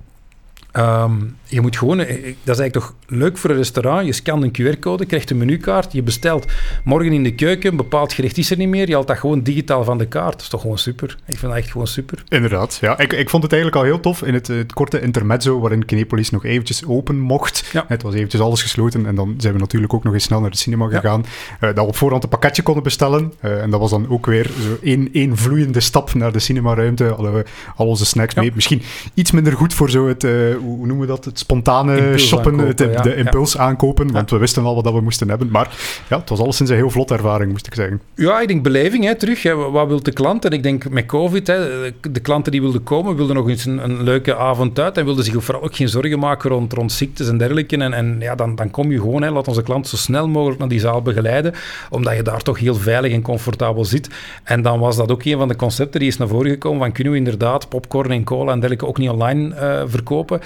[0.77, 2.07] Um, je moet gewoon, eh,
[2.43, 4.05] dat is eigenlijk toch leuk voor een restaurant.
[4.05, 6.45] Je scant een QR-code, krijgt een menukaart, je bestelt
[6.83, 8.87] morgen in de keuken, een bepaald gericht is er niet meer.
[8.87, 10.31] Je haalt dat gewoon digitaal van de kaart.
[10.31, 11.17] Dat is toch gewoon super.
[11.25, 12.23] Ik vind dat echt gewoon super.
[12.29, 12.97] Inderdaad, ja.
[12.97, 16.29] Ik, ik vond het eigenlijk al heel tof in het, het korte intermezzo waarin Kinepolis
[16.29, 17.69] nog eventjes open mocht.
[17.73, 17.85] Ja.
[17.87, 20.51] Het was eventjes alles gesloten en dan zijn we natuurlijk ook nog eens snel naar
[20.51, 21.25] de cinema gegaan.
[21.61, 21.67] Ja.
[21.69, 23.33] Uh, dat we op voorhand een pakketje konden bestellen.
[23.41, 27.03] Uh, en dat was dan ook weer zo één, één vloeiende stap naar de cinemaruimte.
[27.03, 28.51] Hadden we al onze snacks mee.
[28.55, 28.81] Misschien
[29.13, 30.31] iets minder goed voor zo het, uh,
[30.65, 34.93] hoe noemen we dat, het spontane shoppen, de, impuls aankopen, want we wisten al wat
[34.93, 35.49] we moesten hebben.
[35.51, 35.75] Maar
[36.09, 38.01] ja, het was alleszins een heel vlot ervaring, moest ik zeggen.
[38.15, 39.43] Ja, ik denk beleving, hè, terug.
[39.43, 39.55] Hè.
[39.55, 40.45] Wat wil de klant?
[40.45, 43.83] En ik denk met COVID, hè, de klanten die wilden komen, wilden nog eens een,
[43.83, 47.27] een leuke avond uit en wilden zich vooral ook geen zorgen maken rond, rond ziektes
[47.27, 47.77] en dergelijke.
[47.77, 50.59] En, en ja, dan, dan kom je gewoon, hè, laat onze klant zo snel mogelijk
[50.59, 51.53] naar die zaal begeleiden,
[51.89, 54.09] omdat je daar toch heel veilig en comfortabel zit.
[54.43, 56.91] En dan was dat ook een van de concepten die is naar voren gekomen, van
[56.91, 60.41] kunnen we inderdaad popcorn en cola en dergelijke ook niet online uh, verkopen.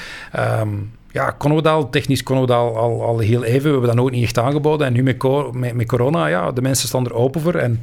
[0.61, 3.63] Um, ja, konden we dat al, technisch konden we dat al, al, heel even.
[3.63, 4.87] We hebben dat nooit niet echt aangeboden.
[4.87, 7.55] En nu met, met, met, corona, ja, de mensen staan er open voor.
[7.55, 7.81] En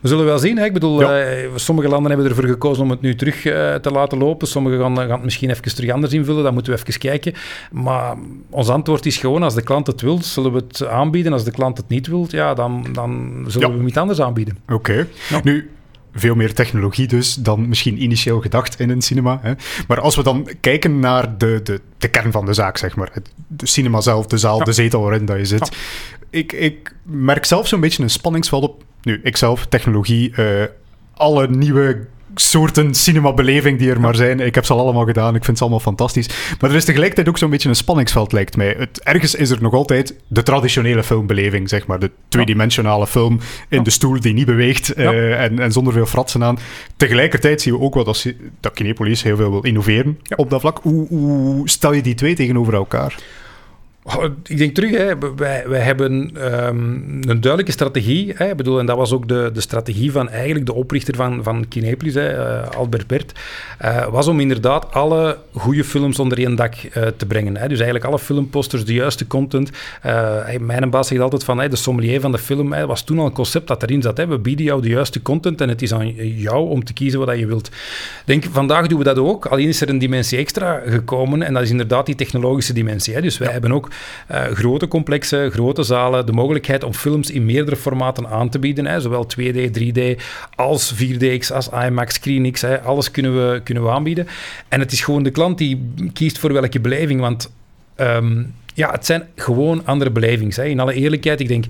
[0.00, 0.58] we zullen wel zien.
[0.58, 0.64] Hè.
[0.64, 4.18] Ik bedoel, eh, sommige landen hebben ervoor gekozen om het nu terug uh, te laten
[4.18, 4.48] lopen.
[4.48, 6.42] Sommige gaan, gaan het misschien even terug anders invullen.
[6.42, 7.32] Dat moeten we even kijken.
[7.70, 8.16] Maar
[8.50, 11.32] ons antwoord is gewoon, als de klant het wil, zullen we het aanbieden.
[11.32, 13.76] Als de klant het niet wil, ja, dan, dan zullen ja.
[13.76, 14.58] we iets anders aanbieden.
[14.68, 15.06] Oké.
[15.42, 15.70] Nu,
[16.16, 19.38] veel meer technologie dus dan misschien initieel gedacht in een cinema.
[19.42, 19.52] Hè.
[19.88, 23.12] Maar als we dan kijken naar de, de, de kern van de zaak, zeg maar.
[23.46, 25.76] De cinema zelf, de zaal, de zetel waarin dat je zit.
[26.30, 28.84] Ik, ik merk zelf zo'n beetje een spanningsveld op...
[29.02, 30.64] Nu, ik zelf, technologie, uh,
[31.14, 32.06] alle nieuwe
[32.40, 34.40] soorten cinemabeleving die er maar zijn.
[34.40, 36.28] Ik heb ze al allemaal gedaan, ik vind ze allemaal fantastisch.
[36.60, 38.74] Maar er is tegelijkertijd ook zo'n beetje een spanningsveld, lijkt mij.
[38.78, 41.98] Het, ergens is er nog altijd de traditionele filmbeleving, zeg maar.
[41.98, 46.44] De tweedimensionale film in de stoel die niet beweegt uh, en, en, zonder veel fratsen
[46.44, 46.58] aan.
[46.96, 48.26] Tegelijkertijd zien we ook wel dat,
[48.60, 50.78] dat Kinepolis heel veel wil innoveren op dat vlak.
[50.82, 53.14] Hoe, hoe stel je die twee tegenover elkaar?
[54.14, 58.32] Oh, ik denk terug, hè, wij, wij hebben um, een duidelijke strategie.
[58.36, 61.68] Hè, bedoel, en dat was ook de, de strategie van eigenlijk de oprichter van, van
[61.68, 63.32] Kinepolis, hè, uh, Albert Bert.
[63.84, 67.56] Uh, was om inderdaad alle goede films onder één dak uh, te brengen.
[67.56, 67.68] Hè.
[67.68, 69.70] Dus eigenlijk alle filmposters, de juiste content.
[70.60, 72.72] mijn baas zegt altijd van de sommelier van de film.
[72.72, 74.16] Hè, was toen al een concept dat erin zat.
[74.16, 74.26] Hè.
[74.26, 77.38] We bieden jou de juiste content en het is aan jou om te kiezen wat
[77.38, 77.70] je wilt.
[78.24, 79.46] denk, vandaag doen we dat ook.
[79.46, 83.14] Alleen is er een dimensie extra gekomen en dat is inderdaad die technologische dimensie.
[83.14, 83.20] Hè.
[83.20, 83.88] Dus wij hebben ook
[84.30, 88.86] uh, grote complexen, grote zalen, de mogelijkheid om films in meerdere formaten aan te bieden.
[88.86, 90.20] Hè, zowel 2D, 3D
[90.54, 92.60] als 4DX, als IMAX, ScreenX.
[92.60, 94.26] Hè, alles kunnen we, kunnen we aanbieden.
[94.68, 97.20] En het is gewoon de klant die kiest voor welke beleving.
[97.20, 97.50] Want
[97.96, 100.70] um, ja, het zijn gewoon andere belevingen.
[100.70, 101.64] In alle eerlijkheid, ik denk,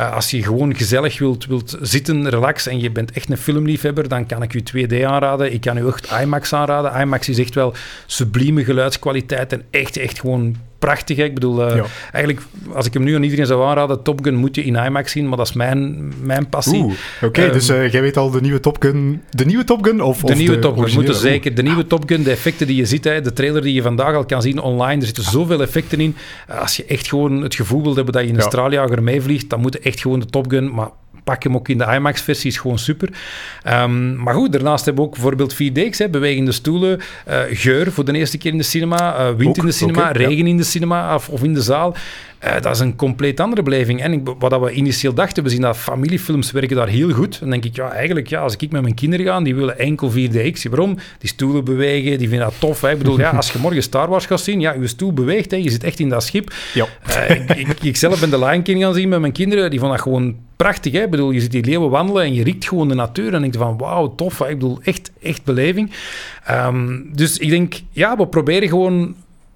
[0.00, 4.08] uh, als je gewoon gezellig wilt, wilt zitten, relax en je bent echt een filmliefhebber,
[4.08, 5.52] dan kan ik u 2D aanraden.
[5.52, 7.00] Ik kan u echt IMAX aanraden.
[7.00, 7.74] IMAX is echt wel
[8.06, 11.16] sublieme geluidskwaliteit en echt, echt gewoon prachtig.
[11.16, 11.24] Hè?
[11.24, 14.54] Ik bedoel, uh, eigenlijk, als ik hem nu aan iedereen zou aanraden, Top Gun moet
[14.54, 16.82] je in IMAX zien, maar dat is mijn, mijn passie.
[16.82, 19.22] Oké, okay, uh, dus uh, jij weet al de nieuwe Top Gun.
[19.30, 20.00] De nieuwe Top Gun?
[20.00, 21.54] Of, de of nieuwe de Top Gun, moeten zeker.
[21.54, 24.14] De nieuwe Top Gun, de effecten die je ziet, hè, de trailer die je vandaag
[24.14, 26.16] al kan zien online, er zitten zoveel effecten in.
[26.48, 28.48] als je echt gewoon het gevoel wilt hebben dat je in een ja.
[28.48, 30.88] straaljager meevliegt, dan moet je echt gewoon de Top Gun, maar
[31.24, 33.08] pak hem ook in de IMAX-versie, is gewoon super.
[33.66, 38.04] Um, maar goed, daarnaast hebben we ook bijvoorbeeld 4DX, hè, bewegende stoelen, uh, geur voor
[38.04, 40.50] de eerste keer in de cinema, uh, wind ook, in de cinema, okay, regen ja.
[40.50, 41.96] in de cinema of, of in de zaal.
[42.44, 44.02] Uh, dat is een compleet andere beleving.
[44.02, 47.40] En ik, wat we initieel dachten, we zien dat familiefilms werken daar heel goed.
[47.40, 50.12] Dan denk ik, ja, eigenlijk, ja, als ik met mijn kinderen ga, die willen enkel
[50.12, 50.62] 4DX.
[50.70, 50.96] Waarom?
[51.18, 52.80] Die stoelen bewegen, die vinden dat tof.
[52.80, 52.90] Hè?
[52.90, 55.56] Ik bedoel, ja, als je morgen Star Wars gaat zien, ja, je stoel beweegt, hè?
[55.56, 56.52] je zit echt in dat schip.
[56.74, 56.86] Ja.
[57.08, 59.78] Uh, ik, ik, ik, zelf ben de Lion King gaan zien met mijn kinderen, die
[59.78, 60.92] vonden dat gewoon prachtig.
[60.92, 61.02] Hè?
[61.02, 63.34] Ik bedoel, je ziet die leeuwen wandelen en je riekt gewoon de natuur.
[63.34, 64.38] En denk je van, wauw, tof.
[64.38, 64.48] Hè?
[64.48, 65.90] Ik bedoel, echt, echt beleving.
[66.50, 69.14] Um, dus ik denk, ja, we proberen gewoon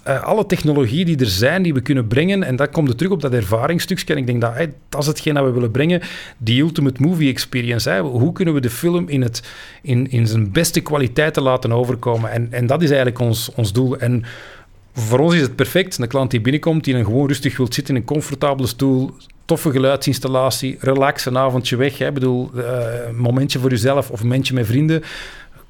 [0.09, 3.13] uh, alle technologie die er zijn, die we kunnen brengen, en dat komt er terug
[3.13, 4.15] op dat ervaringstukje.
[4.15, 6.01] En ik denk dat hey, dat is hetgeen dat we willen brengen,
[6.39, 7.99] die ultimate movie experience.
[7.99, 9.43] Hoe kunnen we de film in, het,
[9.83, 12.31] in, in zijn beste kwaliteiten laten overkomen?
[12.31, 13.99] En, en dat is eigenlijk ons, ons doel.
[13.99, 14.25] En
[14.93, 15.99] voor ons is het perfect.
[15.99, 19.11] Een klant die binnenkomt, die een gewoon rustig wilt zitten in een comfortabele stoel,
[19.45, 22.01] toffe geluidsinstallatie, relax, een avondje weg.
[22.01, 22.65] Ik bedoel, uh,
[23.09, 25.03] een momentje voor jezelf of een momentje met vrienden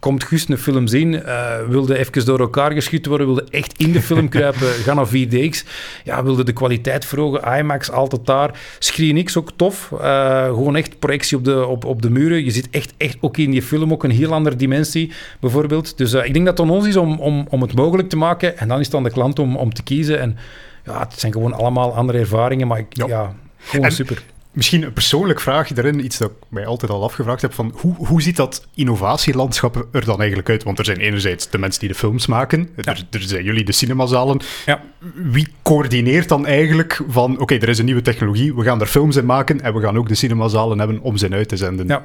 [0.03, 3.93] komt Gust een film zien, uh, wilde even door elkaar geschud worden, wilde echt in
[3.93, 5.69] de film kruipen, ga naar 4DX.
[6.05, 8.61] Ja, wilde de kwaliteit verhogen, IMAX altijd daar.
[8.79, 12.45] Screen X ook tof, uh, gewoon echt projectie op de, op, op de muren.
[12.45, 15.99] Je zit echt, echt ook in die film, ook een heel andere dimensie bijvoorbeeld.
[15.99, 18.17] Dus uh, ik denk dat het aan ons is om, om, om het mogelijk te
[18.17, 20.21] maken en dan is het aan de klant om, om te kiezen.
[20.21, 20.37] En
[20.85, 23.07] ja, het zijn gewoon allemaal andere ervaringen, maar ik, ja.
[23.07, 27.03] ja gewoon en, super Misschien een persoonlijk vraag daarin, iets dat ik mij altijd al
[27.03, 30.63] afgevraagd heb, van hoe, hoe ziet dat innovatielandschap er dan eigenlijk uit?
[30.63, 33.73] Want er zijn enerzijds de mensen die de films maken, er, er, zijn jullie de
[33.73, 34.41] cinemazalen.
[34.67, 34.83] Ja.
[35.15, 39.17] Wie coördineert dan eigenlijk van, oké, er is een nieuwe technologie, we gaan er films
[39.17, 41.87] in maken en we gaan ook de cinemazalen hebben om ze uit te zenden?
[41.87, 42.05] Ja.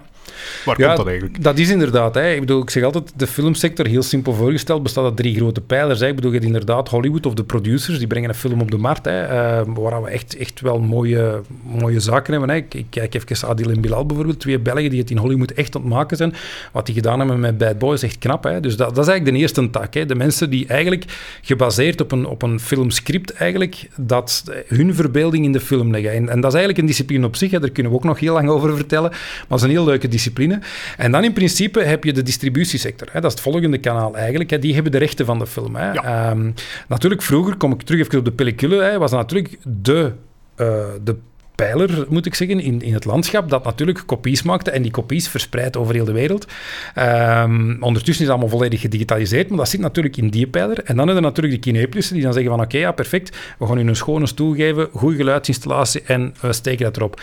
[0.65, 1.43] Waar komt dat eigenlijk?
[1.43, 2.15] Dat is inderdaad.
[2.15, 2.33] Hè.
[2.33, 5.99] Ik bedoel, ik zeg altijd, de filmsector, heel simpel voorgesteld, bestaat uit drie grote pijlers.
[5.99, 6.07] Hè.
[6.07, 8.77] Ik bedoel, je hebt inderdaad Hollywood of de producers, die brengen een film op de
[8.77, 12.36] markt, hè, uh, waar we echt, echt wel mooie, mooie zaken hebben.
[12.41, 12.55] Hè.
[12.55, 15.75] Ik, ik kijk even Adil en Bilal bijvoorbeeld, twee Belgen die het in Hollywood echt
[15.75, 16.33] aan het maken zijn.
[16.71, 18.43] Wat die gedaan hebben met Bad Boys, echt knap.
[18.43, 18.59] Hè.
[18.59, 19.93] Dus dat, dat is eigenlijk de eerste tak.
[19.93, 20.05] Hè.
[20.05, 21.03] De mensen die eigenlijk
[21.41, 26.11] gebaseerd op een, op een filmscript eigenlijk dat hun verbeelding in de film leggen.
[26.11, 27.59] En, en dat is eigenlijk een discipline op zich, hè.
[27.59, 30.07] daar kunnen we ook nog heel lang over vertellen, maar het is een heel leuke
[30.07, 30.59] discipline.
[30.97, 33.07] En dan in principe heb je de distributiesector.
[33.11, 33.21] Hè.
[33.21, 34.49] Dat is het volgende kanaal eigenlijk.
[34.49, 34.59] Hè.
[34.59, 35.75] Die hebben de rechten van de film.
[35.75, 35.91] Hè.
[35.91, 36.31] Ja.
[36.31, 36.53] Um,
[36.87, 40.11] natuurlijk, vroeger, kom ik terug even op de pellicule, hè, was natuurlijk de,
[40.57, 41.15] uh, de
[41.57, 45.27] pijler, moet ik zeggen, in, in het landschap, dat natuurlijk kopies maakte en die kopies
[45.27, 46.47] verspreid over heel de wereld.
[46.95, 50.77] Um, ondertussen is het allemaal volledig gedigitaliseerd, maar dat zit natuurlijk in die pijler.
[50.77, 53.37] En dan hebben we natuurlijk de kineplissen die dan zeggen van oké, okay, ja, perfect,
[53.59, 57.21] we gaan u een schone stoel geven, goede geluidsinstallatie en we steken dat erop.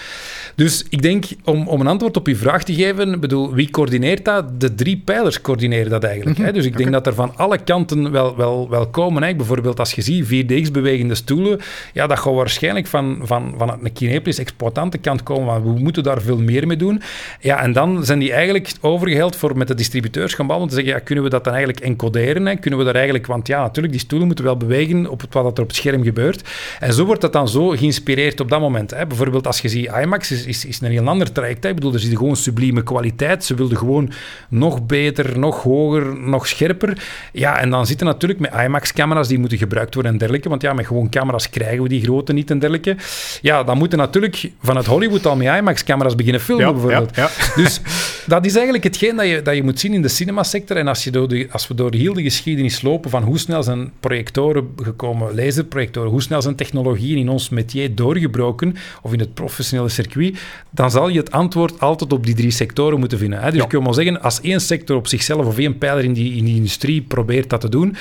[0.55, 4.25] Dus ik denk, om, om een antwoord op uw vraag te geven, bedoel, wie coördineert
[4.25, 4.61] dat?
[4.61, 6.39] De drie pijlers coördineren dat eigenlijk.
[6.39, 6.53] Mm -hmm.
[6.53, 6.59] hè?
[6.59, 9.23] Dus ik denk dat er van alle kanten wel, wel, wel komen.
[9.23, 9.35] Hè?
[9.35, 11.61] Bijvoorbeeld als je ziet 4DX-bewegende stoelen,
[11.93, 13.93] ja, dat gaat waarschijnlijk van, van, van een
[14.25, 17.03] kinepliss exploitantenkant komen, want we moeten daar veel meer mee doen.
[17.41, 20.93] Ja, en dan zijn die eigenlijk overgeheld voor met de distributeurs gaan bouwen, te zeggen,
[20.93, 22.47] ja, kunnen we dat dan eigenlijk encoderen?
[22.47, 22.57] Hè?
[22.57, 25.63] Kunnen we daar eigenlijk, want ja, natuurlijk, die stoelen moeten wel bewegen op wat er
[25.63, 26.49] op het scherm gebeurt.
[26.81, 28.91] En zo wordt dat dan zo geïnspireerd op dat moment.
[28.91, 29.07] Hè?
[29.07, 31.63] Bijvoorbeeld als je ziet, IMAX is, is, is een heel ander traject.
[31.63, 31.69] Hè?
[31.69, 33.45] Ik bedoel, er zit gewoon sublieme kwaliteit.
[33.45, 34.13] Ze wilden gewoon
[34.49, 37.03] nog beter, nog hoger, nog scherper.
[37.33, 40.49] Ja, en dan zitten natuurlijk met IMAX-camera's die moeten gebruikt worden en dergelijke.
[40.49, 42.97] Want ja, met gewoon camera's krijgen we die grote niet en dergelijke.
[43.41, 44.14] Ja, dan moeten natuurlijk
[44.63, 47.17] vanuit Hollywood al met IMAX-camera's beginnen filmen, ja, bijvoorbeeld.
[47.17, 47.63] Ja, ja.
[47.63, 47.81] Dus
[48.27, 50.77] dat is eigenlijk hetgeen dat je, dat je moet zien in de cinemasector.
[50.77, 53.63] En als, je door de, als we door heel de geschiedenis lopen van hoe snel
[53.63, 59.35] zijn projectoren gekomen, laserprojectoren, hoe snel zijn technologieën in ons métier doorgebroken, of in het
[59.35, 60.39] professionele circuit,
[60.71, 63.41] dan zal je het antwoord altijd op die drie sectoren moeten vinden.
[63.41, 63.51] Hè?
[63.51, 66.37] Dus ik wil maar zeggen, als één sector op zichzelf of één pijler in die,
[66.37, 67.97] in die industrie probeert dat te doen,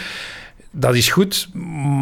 [0.76, 1.50] dat is goed,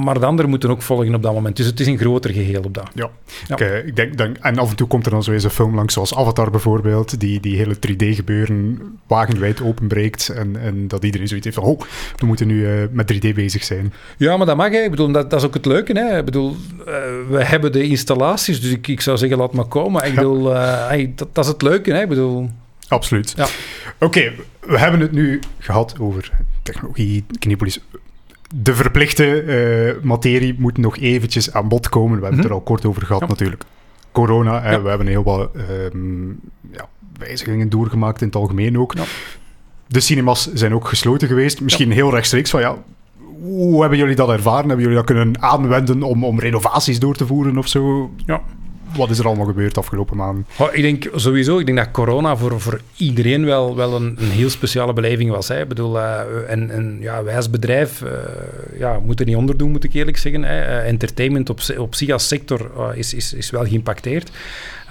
[0.04, 1.58] maar de anderen moeten ook volgen op dat moment.
[1.58, 2.90] Dus het is een groter geheel op dat.
[2.94, 3.10] Ja,
[3.48, 3.58] Ja.
[3.58, 5.76] Ik, ik denk, denk, en af en toe komt er dan zo eens een film
[5.76, 11.46] langs, zoals Avatar bijvoorbeeld, die, die hele 3D-gebeuren wagenwijd openbreekt en, en dat iedereen zoiets
[11.46, 11.80] heeft van, oh,
[12.16, 13.94] we moeten nu eh, met 3D bezig zijn.
[14.18, 14.72] Ja, maar dat mag.
[14.72, 14.78] Hè.
[14.84, 15.94] Ik bedoel, dat, dat is ook het leuke.
[16.00, 16.18] Hè.
[16.18, 16.86] Ik bedoel, eh,
[17.30, 20.02] we hebben de installaties, dus ik, ik zou zeggen, laat maar komen.
[20.04, 20.16] Ik Ja.
[20.16, 21.92] bedoel, eh, hey, dat, dat is het leuke.
[21.94, 22.02] Hè.
[22.02, 22.50] Ik bedoel,
[22.88, 23.34] Absoluut.
[23.36, 23.48] Ja.
[24.00, 26.32] Oké, we hebben het nu gehad over
[26.64, 27.80] technologie, Kinepolis.
[28.56, 32.16] De verplichte eh, materie moet nog eventjes aan bod komen.
[32.18, 33.30] We hebben het er al kort over gehad Mhm.
[33.32, 33.36] Ja.
[33.38, 33.64] natuurlijk.
[34.12, 34.82] Corona, hè, Ja.
[34.82, 36.28] we hebben heel wat ehm,
[36.72, 36.88] ja,
[37.18, 38.94] wijzigingen doorgemaakt in het algemeen ook.
[39.88, 41.62] De cinemas zijn ook gesloten geweest.
[41.62, 42.78] Misschien heel rechtstreeks van ja,
[43.42, 44.66] hoe hebben jullie dat ervaren?
[44.68, 48.12] Hebben jullie dat kunnen aanwenden om, om renovaties door te voeren of zo?
[48.26, 48.42] Ja.
[48.96, 50.46] Wat is er allemaal gebeurd afgelopen maanden?
[50.58, 54.30] Oh, ik denk sowieso, ik denk dat corona voor, voor iedereen wel, wel een, een
[54.30, 55.48] heel speciale beleving was.
[55.48, 55.62] Hè.
[55.62, 58.12] Ik bedoel, eh, en, en ja, wij als bedrijf eh,
[58.80, 60.44] ja, moeten niet onder doen, moet ik eerlijk zeggen.
[60.44, 60.62] Hè.
[60.62, 64.32] Eh, entertainment op, op zich als sector is, is, is wel geïmpacteerd.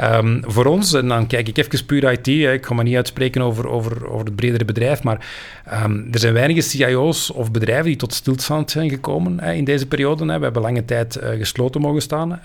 [0.01, 2.97] Ehm, voor ons, en dan kijk ik even puur IT, hè, ik ga me niet
[2.97, 5.27] uitspreken over, over, over het bredere bedrijf, maar
[5.65, 9.87] ehm, er zijn weinige CIO's of bedrijven die tot stilstand zijn gekomen hè, in deze
[9.87, 10.27] periode.
[10.27, 10.39] Hè.
[10.39, 12.41] We hebben lange tijd eh, gesloten mogen staan.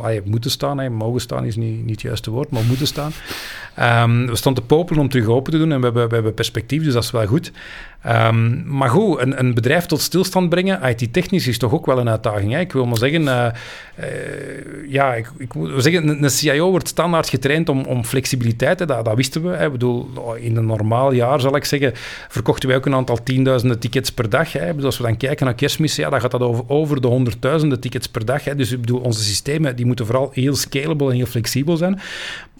[0.00, 0.90] Allee, moeten staan, hè.
[0.90, 3.12] mogen staan is niet, niet het juiste woord, maar moeten staan.
[4.26, 6.82] We stonden te popelen om terug open te doen en we hebben, we hebben perspectief,
[6.84, 7.52] dus dat is wel goed.
[8.06, 12.08] Ehm, maar goed, een, een bedrijf tot stilstand brengen, IT-technisch, is toch ook wel een
[12.08, 12.52] uitdaging.
[12.52, 12.60] Hè?
[12.60, 14.04] Ik wil maar zeggen, eh, eh,
[14.88, 19.16] ja, ik, ik zeggen, een, CIO wordt standaard getraind om, om flexibiliteit, hè, dat, dat
[19.16, 19.48] wisten we.
[19.56, 19.66] Hè.
[19.66, 21.92] Ik bedoel, in een normaal jaar, zal ik zeggen,
[22.28, 24.52] verkochten wij ook een aantal tienduizenden tickets per dag.
[24.52, 24.74] Hè.
[24.82, 28.08] Als we dan kijken naar kerstmis, ja, dan gaat dat over, over de honderdduizenden tickets
[28.08, 28.44] per dag.
[28.44, 28.54] Hè.
[28.54, 32.00] Dus ik bedoel, onze systemen die moeten vooral heel scalable en heel flexibel zijn.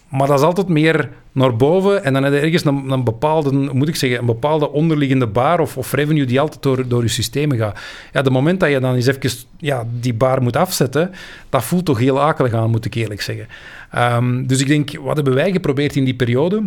[0.08, 3.52] Maar dat is altijd meer naar boven en dan heb je ergens een, een bepaalde,
[3.52, 7.08] moet ik zeggen, een bepaalde onderliggende bar of, of revenue die altijd door, door je
[7.08, 7.78] systemen gaat.
[8.12, 11.10] Ja, de moment dat je dan eens even ja, die bar moet afzetten,
[11.48, 13.48] dat voelt toch heel akelig aan, moet ik eerlijk zeggen.
[13.90, 16.62] Ehm, dus ik denk, wat hebben wij geprobeerd in die periode?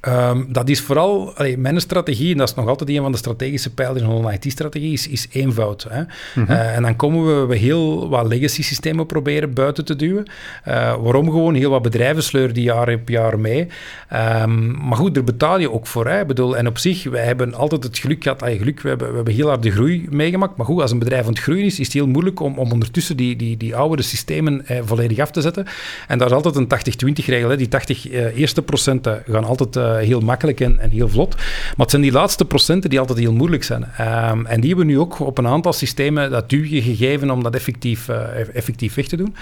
[0.00, 3.18] Um, dat is vooral, allee, mijn strategie, en dat is nog altijd een van de
[3.18, 5.86] strategische pijlers in onze IT-strategie, is, is, eenvoud.
[5.88, 6.02] Hè.
[6.34, 6.52] Mhm.
[6.52, 10.24] uh, en dan komen we, we heel wat legacy-systemen proberen buiten te duwen.
[10.68, 11.54] Uh, waarom gewoon?
[11.54, 13.66] Heel wat bedrijven sleuren die jaar op jaar mee.
[14.12, 16.08] Um, maar goed, daar betaal je ook voor.
[16.08, 16.26] Hè.
[16.26, 19.14] Bedoel, en op zich, wij hebben altijd het geluk gehad, allee, geluk, we hebben, we
[19.14, 20.56] hebben heel hard de groei meegemaakt.
[20.56, 22.72] Maar goed, als een bedrijf aan het groeien is, is het heel moeilijk om, om
[22.72, 25.66] ondertussen die, die, die oude systemen eh, volledig af te zetten.
[26.08, 26.68] En daar is altijd een
[27.12, 27.56] 80-20-regel.
[27.56, 31.36] Die 80 uh, eerste procenten gaan altijd uh, heel makkelijk en, en, heel vlot.
[31.36, 33.82] Maar het zijn die laatste procenten die altijd heel moeilijk zijn.
[33.82, 37.42] Um, en die hebben we nu ook op een aantal systemen dat duwje gegeven om
[37.42, 38.16] dat effectief, uh,
[38.54, 39.34] effectief weg te doen.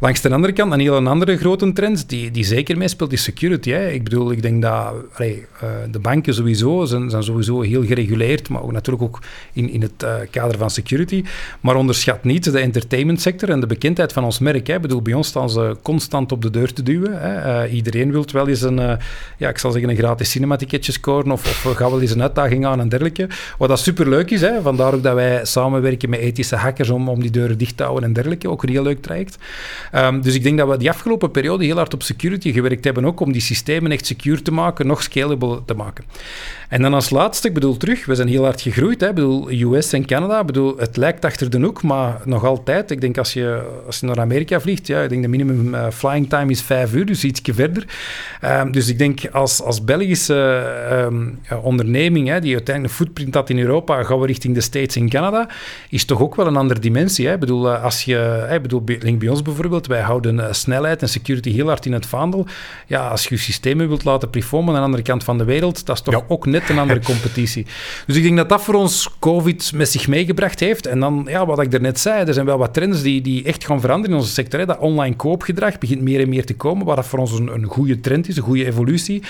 [0.00, 3.70] Langs de andere kant, een heel andere grote trend die, die zeker meespeelt, is security.
[3.70, 3.88] Hè.
[3.88, 5.46] Ik bedoel, ik denk dat allee,
[5.90, 10.06] de banken sowieso zijn, zijn sowieso heel gereguleerd, maar ook natuurlijk ook in, in het
[10.30, 11.24] kader van security.
[11.60, 14.66] Maar onderschat niet de entertainment sector en de bekendheid van ons merk.
[14.66, 14.74] Hè.
[14.74, 17.20] Ik bedoel, bij ons staan ze constant op de deur te duwen.
[17.20, 17.68] Hè.
[17.68, 18.98] Iedereen wil wel eens een,
[19.36, 22.66] ja, ik zal zeggen, een gratis cinematicketje scoren of, of gaan wel eens een uitdaging
[22.66, 23.28] aan en dergelijke.
[23.58, 24.40] Wat dat superleuk is.
[24.40, 24.62] Hè.
[24.62, 28.04] Vandaar ook dat wij samenwerken met ethische hackers om, om die deuren dicht te houden
[28.04, 28.48] en dergelijke.
[28.48, 29.38] Ook een heel leuk traject.
[29.94, 33.04] Um, dus ik denk dat we die afgelopen periode heel hard op security gewerkt hebben
[33.04, 36.04] ook om die systemen echt secure te maken, nog scalable te maken.
[36.68, 39.00] En dan als laatste, ik bedoel terug, we zijn heel hard gegroeid.
[39.00, 39.08] Hè.
[39.08, 42.90] Ik bedoel, US en Canada, ik bedoel, het lijkt achter de hoek, maar nog altijd.
[42.90, 45.86] Ik denk als je, als je naar Amerika vliegt, ja, ik denk de minimum uh,
[45.90, 47.86] flying time is vijf uur, dus ietsje verder.
[48.44, 53.34] Um, dus ik denk als, als Belgische um, ja, onderneming, hè, die uiteindelijk een footprint
[53.34, 55.48] had in Europa, gaan we richting de States in Canada,
[55.88, 57.26] is toch ook wel een andere dimensie.
[57.26, 57.32] Hè.
[57.34, 58.16] Ik bedoel, uh, als je,
[58.48, 61.92] hè, bedoel, Link bij ons bijvoorbeeld, wij houden uh, snelheid en security heel hard in
[61.92, 62.46] het vaandel.
[62.86, 65.86] Ja, als je je systemen wilt laten performen aan de andere kant van de wereld,
[65.86, 66.24] dat is toch ja.
[66.28, 67.66] ook net een andere competitie.
[68.06, 70.86] Dus ik denk dat dat voor ons COVID met zich meegebracht heeft.
[70.86, 73.64] En dan, ja, wat ik daarnet zei, er zijn wel wat trends die, die echt
[73.64, 74.60] gaan veranderen in onze sector.
[74.60, 74.66] Hè.
[74.66, 77.64] Dat online koopgedrag begint meer en meer te komen, wat dat voor ons een, een
[77.64, 79.22] goede trend is, een goede evolutie.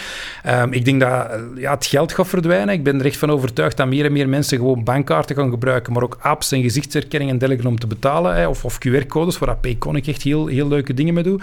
[0.47, 2.75] Um, ik denk dat ja, het geld gaat verdwijnen.
[2.75, 5.93] Ik ben er echt van overtuigd dat meer en meer mensen gewoon bankkaarten gaan gebruiken,
[5.93, 8.37] maar ook apps en gezichtsherkenning en dergelijke om te betalen.
[8.37, 8.47] Hè.
[8.47, 11.43] Of, of QR-codes, waar Payconic echt heel, heel leuke dingen mee doet.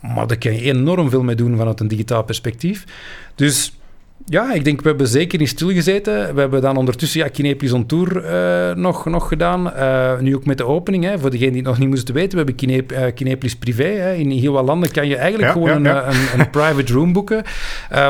[0.00, 2.84] Maar daar kan je enorm veel mee doen vanuit een digitaal perspectief.
[3.34, 3.77] Dus
[4.30, 6.34] ja, ik denk, we hebben zeker niet stilgezeten.
[6.34, 9.72] We hebben dan ondertussen ja, Kinepolis on Tour uh, nog, nog gedaan.
[9.76, 12.30] Uh, nu ook met de opening, hè, voor degenen die het nog niet moesten weten.
[12.30, 13.84] We hebben Kine, uh, Kinepolis privé.
[13.84, 14.14] Hè.
[14.14, 16.06] In heel wat landen kan je eigenlijk ja, gewoon ja.
[16.06, 17.42] Een, een, een, private room boeken.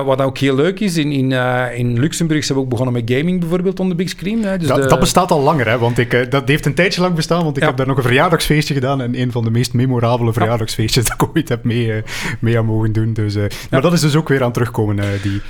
[0.04, 0.96] wat ook heel leuk is.
[0.96, 1.32] In, in,
[1.76, 4.44] in Luxemburg zijn we ook begonnen met gaming bijvoorbeeld on the big screen.
[4.44, 4.58] Hè.
[4.58, 4.88] Dus dat, de...
[4.88, 7.44] dat, bestaat al langer, hè, want ik, dat heeft een tijdje lang bestaan.
[7.44, 9.00] Want ik heb daar nog een verjaardagsfeestje gedaan.
[9.00, 12.02] En een van de meest memorabele verjaardagsfeestjes dat ik ooit heb mee,
[12.40, 13.12] mee aan mogen doen.
[13.12, 13.36] Dus,
[13.70, 15.40] maar dat is dus ook weer aan terugkomen, die...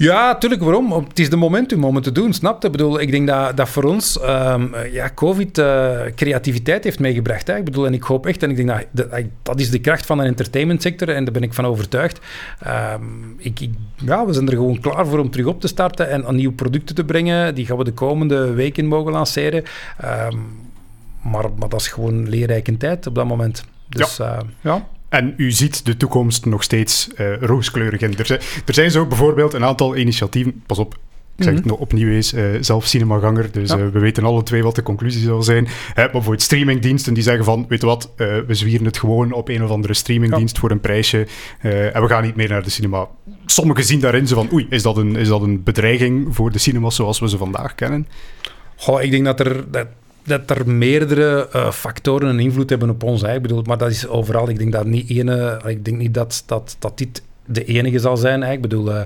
[0.00, 0.62] Ja, tuurlijk.
[0.62, 0.92] Waarom?
[0.92, 2.66] Het is de momentum om het te doen, snap je?
[2.66, 7.46] Ik bedoel, ik denk dat, dat voor ons um, ja, COVID uh, creativiteit heeft meegebracht.
[7.46, 7.56] Hè?
[7.56, 10.06] Ik bedoel, en ik hoop echt, en ik denk dat dat, dat is de kracht
[10.06, 12.20] van de entertainmentsector en daar ben ik van overtuigd.
[12.94, 16.10] Um, ik, ik, ja, we zijn er gewoon klaar voor om terug op te starten
[16.10, 17.54] en aan nieuwe producten te brengen.
[17.54, 19.64] Die gaan we de komende weken mogen lanceren.
[20.04, 20.70] Um,
[21.22, 23.64] maar, maar dat is gewoon leerrijke tijd op dat moment.
[23.88, 24.34] Dus ja.
[24.34, 24.88] Uh, ja.
[25.10, 28.18] En u ziet de toekomst nog steeds uh, rooskleurig in.
[28.18, 30.62] Er zijn, er zijn zo bijvoorbeeld een aantal initiatieven.
[30.66, 30.94] Pas op,
[31.36, 33.78] ik zeg het nog opnieuw eens, uh, zelf cinemaganger, dus ja.
[33.78, 35.64] uh, we weten alle twee wat de conclusie zal zijn.
[35.64, 39.48] Uh, maar bijvoorbeeld streamingdiensten die zeggen van, weet je wat, we zwieren het gewoon op
[39.48, 40.60] een of andere streamingdienst ja.
[40.60, 41.26] voor een prijsje
[41.60, 43.08] en we gaan niet meer naar de cinema.
[43.46, 46.58] Sommigen zien daarin zo van, oei, is dat een, is dat een bedreiging voor de
[46.58, 48.08] cinemas zoals we ze vandaag kennen?
[48.76, 49.70] Goh, ik denk dat er...
[49.70, 49.86] Dat
[50.30, 53.22] dat er meerdere uh, factoren een invloed hebben op ons.
[53.22, 53.34] Hè.
[53.34, 54.48] Ik bedoel, maar dat is overal.
[54.48, 58.16] Ik denk dat niet ene, ik denk niet dat, dat, dat dit de enige zal
[58.16, 58.42] zijn.
[58.42, 59.00] Ik bedoel, uh,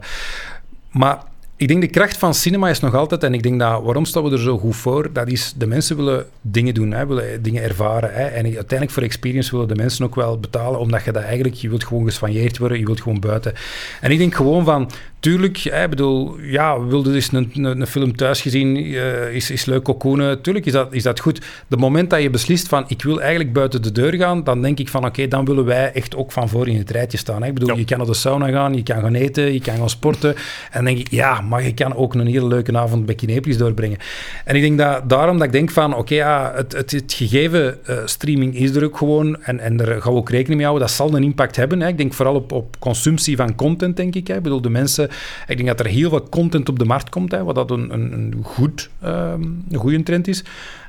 [0.91, 1.19] maar
[1.65, 4.23] ik denk de kracht van cinema is nog altijd, en ik denk dat waarom staan
[4.23, 7.63] we er zo goed voor, dat is de mensen willen dingen doen, hè, willen dingen
[7.63, 8.13] ervaren.
[8.13, 11.55] Hè, en uiteindelijk voor experience willen de mensen ook wel betalen, omdat je dat eigenlijk,
[11.55, 13.53] je wilt gewoon gesfanjeerd worden, je wilt gewoon buiten.
[14.01, 14.91] En ik denk gewoon van,
[15.25, 19.51] tuurlijk, ik bedoel, ja, we wilden dus een, een, een, film thuis gezien, uh, is,
[19.51, 21.41] is leuk cocoonen, tuurlijk is dat, is dat goed.
[21.69, 24.79] De moment dat je beslist van, ik wil eigenlijk buiten de deur gaan, dan denk
[24.79, 27.43] ik van, oké, okay, dan willen wij echt ook van voor in het rijtje staan.
[27.43, 27.49] Hè.
[27.49, 27.77] Ik bedoel, ja.
[27.77, 30.35] je kan naar de sauna gaan, je kan gaan eten, je kan gaan sporten.
[30.71, 33.59] En dan denk ik, ja, maar je kan ook een hele leuke avond bij Kinepolis
[33.59, 33.99] doorbrengen.
[34.45, 37.79] En ik denk dat daarom dat ik denk van, oké, ja, het, het, het, gegeven
[37.89, 40.87] uh, streaming is er ook gewoon en, en daar gaan we ook rekening mee houden.
[40.87, 41.81] Dat zal een impact hebben.
[41.81, 41.89] Hè.
[41.89, 44.27] Ik denk vooral op, op consumptie van content, denk ik.
[44.27, 44.37] Hè.
[44.37, 45.11] Ik bedoel, de mensen
[45.47, 47.93] ik denk dat er heel veel content op de markt komt, hè, wat dat een,
[47.93, 50.45] een, een goed, um, een goede trend is.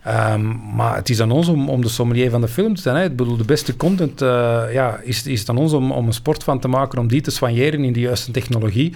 [0.08, 2.96] Um, maar het is aan ons om, om de sommelier van de film te zijn.
[2.96, 3.04] Hè.
[3.04, 6.14] Ik bedoel, de beste content uh, ja, is, is het aan ons om, om een
[6.14, 8.94] sport van te maken, om die te soigneren in de juiste technologie.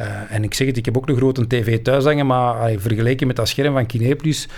[0.00, 3.26] Uh, en ik zeg het, ik heb ook een grote tv thuis hangen, maar vergeleken
[3.26, 4.48] met dat scherm van Kinepolis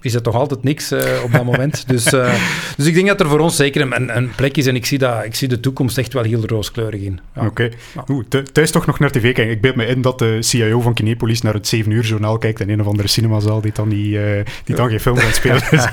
[0.00, 1.76] is dat toch altijd niks uh, op dat moment.
[1.88, 2.34] Dus, uh,
[2.76, 4.98] dus ik denk dat er voor ons zeker een, een, plek is en ik zie,
[4.98, 7.20] dat, ik zie de toekomst echt wel heel rooskleurig in.
[7.34, 7.46] Ja.
[7.46, 7.70] Oké.
[8.08, 8.42] Okay.
[8.52, 9.50] Thuis toch nog naar tv kijken.
[9.50, 12.60] Ik beeld me in dat de CIO van Kinepolis naar het 7 uur journaal kijkt
[12.60, 15.62] in een of andere cinemazaal die dan, die, uh, die dan geen film gaat spelen
[15.70, 15.84] is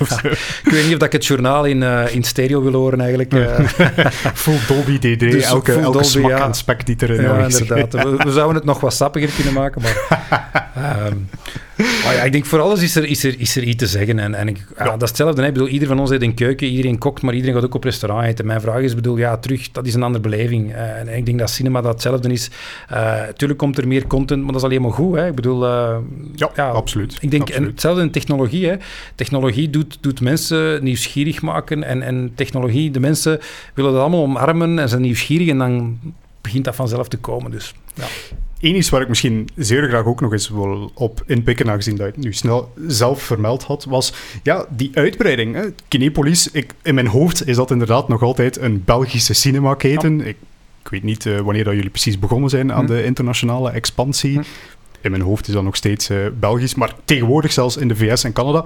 [0.63, 3.33] Ik weet niet of dat ik het journaal in, in stereo wil horen eigenlijk.
[4.33, 6.45] full Dolby DD, dus elke, elke Dolby, smak ja.
[6.45, 7.93] en spek die erin ja, inderdaad.
[7.93, 11.07] We, we, zouden het nog wat sappiger kunnen maken, maar...
[11.07, 11.27] Um,
[11.77, 14.19] ja, ik denk voor alles is er, is er, is er iets te zeggen.
[14.19, 14.83] En, en ik, ja.
[14.83, 15.41] dat is hetzelfde.
[15.41, 15.47] Hè.
[15.47, 17.83] Ik bedoel, ieder van ons heeft een keuken, iedereen kokt, maar iedereen gaat ook op
[17.83, 18.45] restaurant eten.
[18.45, 20.71] Mijn vraag is, bedoel, ja, terug, dat is een andere beleving.
[20.71, 22.49] Uh, en ik denk dat cinema dat hetzelfde is.
[22.91, 25.15] Uh, tuurlijk komt er meer content, maar dat is alleen maar goed.
[25.15, 25.27] Hè.
[25.27, 25.63] Ik bedoel...
[25.63, 25.97] Uh,
[26.35, 27.17] ja, ja, absoluut.
[27.19, 27.63] Ik denk, absoluut.
[27.63, 28.67] En hetzelfde in technologie.
[28.67, 28.75] Hè.
[29.15, 31.83] Technologie doet, doet mensen nieuwsgierig maken.
[31.83, 33.39] En, en technologie, de mensen
[33.73, 35.47] willen dat allemaal omarmen en zijn nieuwsgierig.
[35.47, 35.99] En dan
[36.41, 37.51] begint dat vanzelf te komen.
[37.51, 38.05] Dus, ja.
[38.65, 42.05] Eén iets waar ik misschien zeer graag ook nog eens wil op inpikken, aangezien dat
[42.05, 44.13] je het nu snel zelf vermeld had, was
[44.43, 45.55] ja, die uitbreiding.
[45.55, 45.61] Hè.
[45.87, 50.17] Kinepolis, ik, in mijn hoofd is dat inderdaad nog altijd een Belgische cinemaketen.
[50.17, 50.23] Ja.
[50.23, 50.37] Ik,
[50.83, 52.91] ik, weet niet uh, wanneer dat jullie precies begonnen zijn aan hm.
[52.91, 54.33] de internationale expansie.
[54.33, 54.43] Hm.
[55.01, 58.23] In mijn hoofd is dat nog steeds uh, Belgisch, maar tegenwoordig zelfs in de VS
[58.23, 58.65] en Canada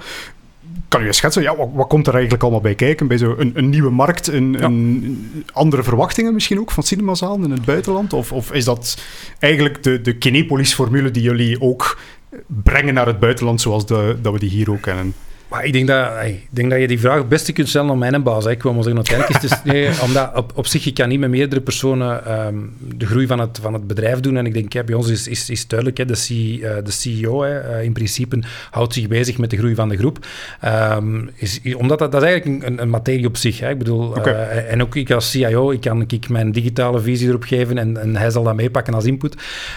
[0.88, 3.08] kan je schetsen, ja, wat, wat, komt er eigenlijk allemaal bij kijken?
[3.08, 7.52] Bij zo'n een, een, nieuwe markt, een, een, andere verwachtingen misschien ook van cinemazalen in
[7.52, 8.14] het buitenland?
[8.14, 9.02] Of, of is dat
[9.40, 12.00] eigenlijk de, de Kinepolis-formule die jullie ook
[12.46, 15.14] brengen naar het buitenland zoals de, dat we die hier ook kennen?
[15.50, 17.98] Maar ik denk, dat, ik denk dat je die vraag het beste kunt stellen aan
[17.98, 18.44] mijn baas.
[18.44, 18.52] Hè.
[18.52, 19.64] Ik wil maar zeggen, uiteindelijk is het...
[19.64, 23.40] nee, omdat op, op zich, je kan niet met meerdere personen um, de groei van
[23.40, 24.38] het, van het bedrijf doen.
[24.38, 27.42] En ik denk, bij ons is, is, is duidelijk, hè, de, C, uh, de CEO
[27.44, 28.40] hè, uh, in principe
[28.72, 30.26] houdt zich bezig met de groei van de groep.
[30.66, 33.60] Um, is, omdat dat, dat is eigenlijk een, een materie op zich.
[33.60, 33.70] Hè.
[33.70, 34.34] Ik bedoel, okay.
[34.34, 37.98] uh, en ook ik als CIO, ik kan ik mijn digitale visie erop geven en,
[37.98, 39.36] en hij zal dat meepakken als input.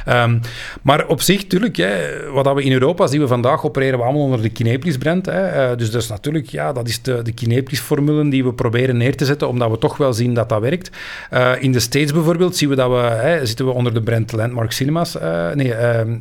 [0.08, 0.40] Um,
[0.82, 4.22] maar op zich, natuurlijk, hè, wat we in Europa zien we vandaag, opereren we allemaal
[4.22, 5.26] onder de Kinepolis brand.
[5.26, 5.61] Hè.
[5.70, 9.16] Uh, dus dat is natuurlijk, ja, dat is de, de Kinepolis-formule die we proberen neer
[9.16, 10.90] te zetten, omdat we toch wel zien dat dat werkt.
[11.32, 14.32] Uh, in de States bijvoorbeeld zien we dat we, hè, zitten we onder de brand
[14.32, 15.16] Landmark Cinemas.
[15.16, 15.74] Uh, nee,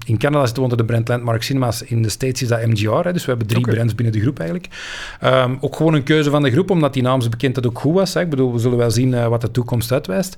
[0.05, 1.83] in Canada zitten we onder de brand Landmark Cinemas.
[1.83, 3.73] In de States is dat MGR, hè, dus we hebben drie okay.
[3.73, 4.67] brands binnen de groep eigenlijk.
[5.23, 8.13] Um, ook gewoon een keuze van de groep, omdat die naamsbekendheid ook goed was.
[8.13, 8.21] Hè.
[8.21, 10.35] Ik bedoel, we zullen wel zien wat de toekomst uitwijst.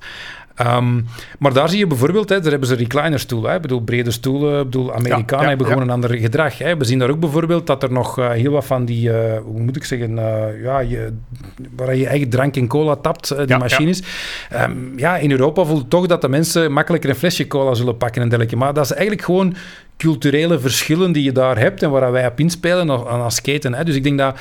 [0.62, 1.06] Um,
[1.38, 3.50] maar daar zie je bijvoorbeeld, hè, daar hebben ze reclinerstoelen.
[3.50, 3.56] Hè.
[3.56, 4.58] Ik bedoel, brede stoelen.
[4.58, 5.88] Ik bedoel, Amerikanen ja, ja, hebben gewoon ja.
[5.88, 6.58] een ander gedrag.
[6.58, 6.76] Hè.
[6.76, 9.60] We zien daar ook bijvoorbeeld dat er nog uh, heel wat van die, uh, hoe
[9.60, 11.12] moet ik zeggen, uh, ja, je,
[11.76, 14.02] waar je eigen drank en cola tapt, die machines.
[14.50, 14.68] Ja.
[14.68, 18.22] Um, ja, in Europa voelt toch dat de mensen makkelijker een flesje cola zullen pakken
[18.22, 18.56] en dergelijke.
[18.56, 19.54] Maar dat is eigenlijk gewoon
[19.96, 23.74] culturele verschillen die je daar hebt en waar wij op inspelen aan, aan skaten.
[23.74, 23.84] Hè.
[23.84, 24.36] Dus ik denk dat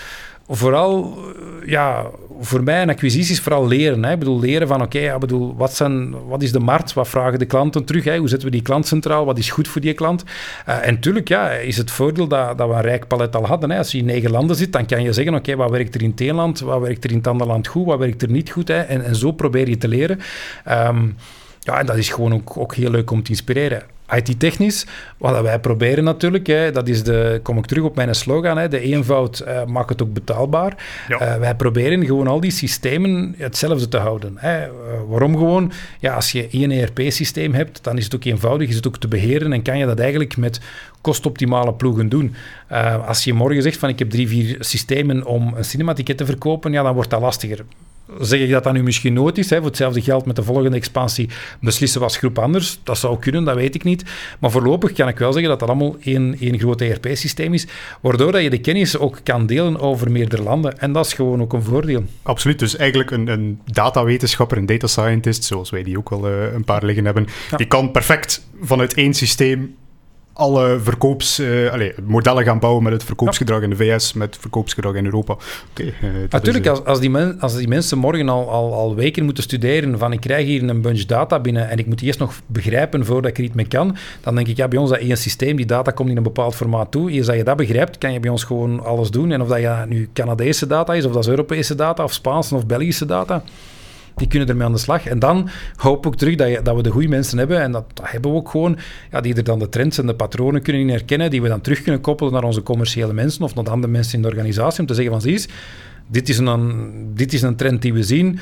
[0.56, 1.18] vooral,
[1.66, 2.06] ja,
[2.40, 4.04] voor mij een acquisitie is vooral leren.
[4.04, 4.12] Hè.
[4.12, 6.94] Ik bedoel, leren van, oké, bedoel, wat, zijn, wat is de markt?
[6.94, 8.04] Wat vragen de klanten terug?
[8.04, 8.18] Hè?
[8.18, 9.26] Hoe zetten we die klant centraal?
[9.26, 10.24] Wat is goed voor die klant?
[10.70, 13.72] Uh, en natuurlijk ja, is het voordeel dat, dat we een rijk palet al hadden.
[13.72, 13.78] Hè.
[13.78, 16.14] Als je in negen landen zit, dan kan je zeggen, oké, wat werkt er in
[16.16, 16.60] het land?
[16.60, 17.86] Wat werkt er in het andere land goed?
[17.86, 18.68] Wat werkt er niet goed?
[18.68, 18.80] Hè?
[18.80, 20.20] En, en zo probeer je te leren.
[20.70, 21.16] Um,
[21.60, 23.93] ja, en dat is gewoon ook, ook heel leuk om te inspireren.
[24.16, 24.86] IT-technisch,
[25.18, 28.68] wat wij proberen natuurlijk, hè, dat is de, kom ik terug op mijn slogan, hè,
[28.68, 30.86] de eenvoud uh, maakt het ook betaalbaar.
[31.08, 31.22] Ja.
[31.22, 34.34] Uh, wij proberen gewoon al die systemen hetzelfde te houden.
[34.36, 34.66] Hè.
[34.66, 34.72] Uh,
[35.08, 35.72] waarom gewoon?
[36.00, 39.08] Ja, als je één ERP-systeem hebt, dan is het ook eenvoudig, is het ook te
[39.08, 40.60] beheren en kan je dat eigenlijk met
[41.02, 42.36] kostoptimale ploegen doen.
[43.06, 46.72] als je morgen zegt van ik heb drie, vier systemen om een cinematicket te verkopen,
[46.72, 47.66] ja, dan wordt dat lastiger
[48.20, 49.50] zeg ik dat dat nu misschien nooit is.
[49.50, 49.58] Hè.
[49.58, 51.30] Voor hetzelfde geld met de volgende expansie
[51.62, 52.80] beslissen we als groep anders.
[52.84, 54.04] Dat zou kunnen, dat weet ik niet.
[54.40, 57.68] Maar voorlopig kan ik wel zeggen dat dat allemaal één, één groot ERP-systeem is,
[58.02, 60.80] waardoor dat je de kennis ook kan delen over meerdere landen.
[60.80, 62.04] En dat is gewoon ook een voordeel.
[62.22, 62.60] Absoluut.
[62.60, 66.64] Dus eigenlijk een, een datawetenschapper, een data scientist, zoals wij die ook al uh, een
[66.64, 67.58] paar liggen hebben, ja.
[67.58, 69.76] die kan perfect vanuit één systeem
[70.34, 74.42] alle verkoops, uh, allez, modellen gaan bouwen met het verkoopsgedrag in de VS, met het
[74.42, 75.36] verkoopsgedrag in Europa.
[75.72, 79.26] Okay, uh, Natuurlijk, als, als, die men, als die mensen morgen al, al, al weken
[79.26, 82.20] moeten studeren van ik krijg hier een bunch data binnen en ik moet die eerst
[82.20, 85.00] nog begrijpen voordat ik er iets mee kan, dan denk ik, ja, bij ons dat
[85.00, 87.12] één systeem, die data komt in een bepaald formaat toe.
[87.12, 89.32] Eerst dat je dat begrijpt, kan je bij ons gewoon alles doen.
[89.32, 92.56] En of dat ja, nu Canadese data is, of dat is Europese data, of Spaanse
[92.56, 93.44] of Belgische data,
[94.16, 95.06] die kunnen ermee aan de slag.
[95.06, 97.86] En dan hoop ik terug dat, je, dat we de goede mensen hebben, en dat,
[98.02, 98.78] hebben we ook gewoon,
[99.12, 101.82] ja, die er dan de trends en de patronen kunnen herkennen, die we dan terug
[101.82, 104.86] kunnen koppelen naar onze commerciële mensen of naar de andere mensen in de organisatie, om
[104.86, 105.48] te zeggen van, zie
[106.08, 108.40] dit is een, dit is een trend die we zien,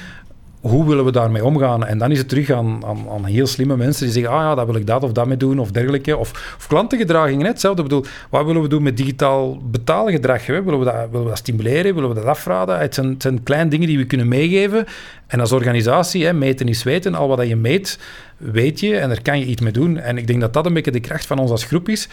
[0.62, 1.86] hoe willen we daarmee omgaan?
[1.86, 4.56] En dan is het terug aan, aan, aan, heel slimme mensen die zeggen, ah ja,
[4.56, 6.18] dat wil ik dat of dat mee doen of dergelijke.
[6.18, 7.84] Of, of klantengedragingen, hetzelfde.
[7.84, 10.46] Bedoel, wat willen we doen met digitaal betaalgedrag?
[10.46, 11.94] Willen, we dat, willen we dat stimuleren?
[11.94, 12.80] Willen we dat afraden?
[12.80, 14.86] Het zijn, het zijn kleine dingen die we kunnen meegeven.
[15.28, 17.16] En als organisatie, hè, meten is weten.
[17.16, 18.00] Al wat je meet,
[18.38, 19.98] weet je en daar kan je iets mee doen.
[19.98, 22.08] En ik denk dat dat een beetje de kracht van ons als groep is.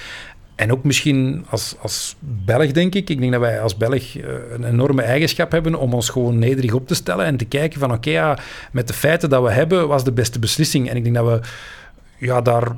[0.58, 3.10] En ook misschien als, als Belg, denk ik.
[3.10, 6.72] Ik denk dat wij als Belg eh, een enorme eigenschap hebben om ons gewoon nederig
[6.72, 8.38] op te stellen en te kijken van oké, ja,
[8.72, 10.90] met de feiten dat we hebben, was de beste beslissing.
[10.90, 11.40] En ik denk dat we
[12.26, 12.76] ja, daar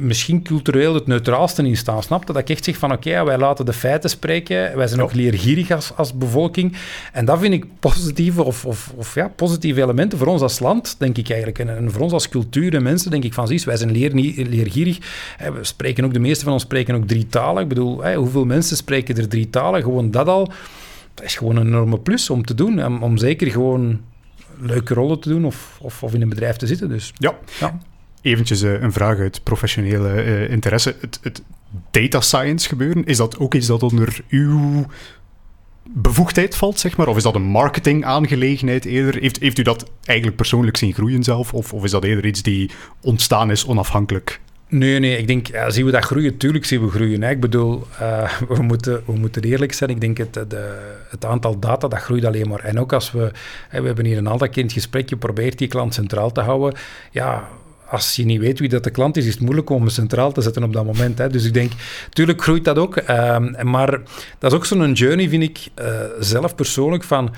[0.00, 2.02] misschien cultureel het neutraalste in staan.
[2.02, 2.36] Snap dat?
[2.36, 4.76] ik echt zeg van oké, wij laten de feiten spreken.
[4.76, 6.76] Wij zijn ook leergierig als, als bevolking.
[7.12, 10.94] En dat vind ik positieve of, of, of ja, positieve elementen voor ons als land,
[10.98, 11.58] denk ik eigenlijk.
[11.58, 14.14] En, en voor ons als cultuur en mensen denk ik van zie, wij zijn leer,
[14.48, 14.98] leergierig.
[15.38, 17.62] We spreken ook, de meeste van ons spreken ook drie talen.
[17.62, 19.82] Ik bedoel, hoeveel mensen spreken er drie talen?
[19.82, 20.52] Gewoon dat al.
[21.14, 22.84] Dat is gewoon een enorme plus om te doen.
[22.84, 24.00] Om, om zeker gewoon
[24.58, 26.88] leuke rollen te doen of, of, of, in een bedrijf te zitten.
[26.88, 27.38] Dus, ja.
[27.60, 27.78] ja
[28.22, 30.96] eventjes uh, een vraag uit professionele uh, interesse.
[31.00, 31.42] Het, het,
[31.90, 34.86] data science gebeuren, is dat ook iets dat onder uw
[35.84, 37.08] bevoegdheid valt, zeg maar?
[37.08, 39.20] Of is dat een marketing-aangelegenheid eerder?
[39.20, 41.54] Heeft, heeft u dat eigenlijk persoonlijk zien groeien zelf?
[41.54, 44.40] Of, of is dat eerder iets die ontstaan is onafhankelijk?
[44.68, 46.36] Nee, nee, ik denk, ja, zien we dat groeien?
[46.36, 47.22] Tuurlijk zien we groeien.
[47.22, 47.30] Hè.
[47.30, 49.90] Ik bedoel, uh, we, moeten, we moeten eerlijk zijn.
[49.90, 52.60] Ik denk, het, de, het aantal data, dat groeit alleen maar.
[52.60, 53.30] En ook als we,
[53.68, 56.78] hè, we hebben hier een aantal keer in het geprobeerd die klant centraal te houden.
[57.10, 57.48] Ja,
[57.90, 60.40] als je niet weet wie dat de klant is, is het moeilijk om centraal te
[60.40, 61.18] zetten op dat moment.
[61.18, 61.28] Hè.
[61.28, 61.72] Dus ik denk,
[62.10, 62.96] tuurlijk groeit dat ook.
[62.96, 63.90] Ehm, maar
[64.38, 65.86] dat is ook zo'n journey, vind ik, uh,
[66.20, 67.30] zelf persoonlijk, van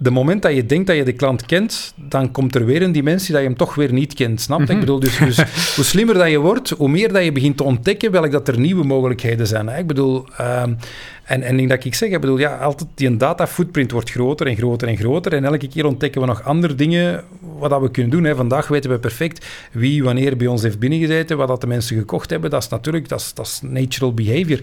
[0.00, 2.92] de moment dat je denkt dat je de klant kent, dan komt er weer een
[2.92, 4.40] dimensie dat je hem toch weer niet kent.
[4.40, 4.64] Snap je?
[4.64, 4.80] Ik mhm.
[4.80, 5.36] bedoel, dus, dus,
[5.76, 8.58] hoe slimmer dat je wordt, hoe meer dat je begint te ontdekken welk dat er
[8.58, 9.68] nieuwe mogelijkheden zijn.
[9.68, 9.78] Hè?
[9.78, 10.76] Ik bedoel, um,
[11.28, 14.56] en, en dat ik zeg, ik bedoel, ja, altijd die data footprint wordt groter en
[14.56, 15.32] groter en groter.
[15.32, 17.24] En elke keer ontdekken we nog andere dingen
[17.58, 18.24] wat dat we kunnen doen.
[18.24, 18.34] Hè.
[18.34, 22.30] Vandaag weten we perfect wie wanneer bij ons heeft binnengezeten, wat dat de mensen gekocht
[22.30, 22.50] hebben.
[22.50, 24.60] Dat is natuurlijk, dat is, dat is natural behavior.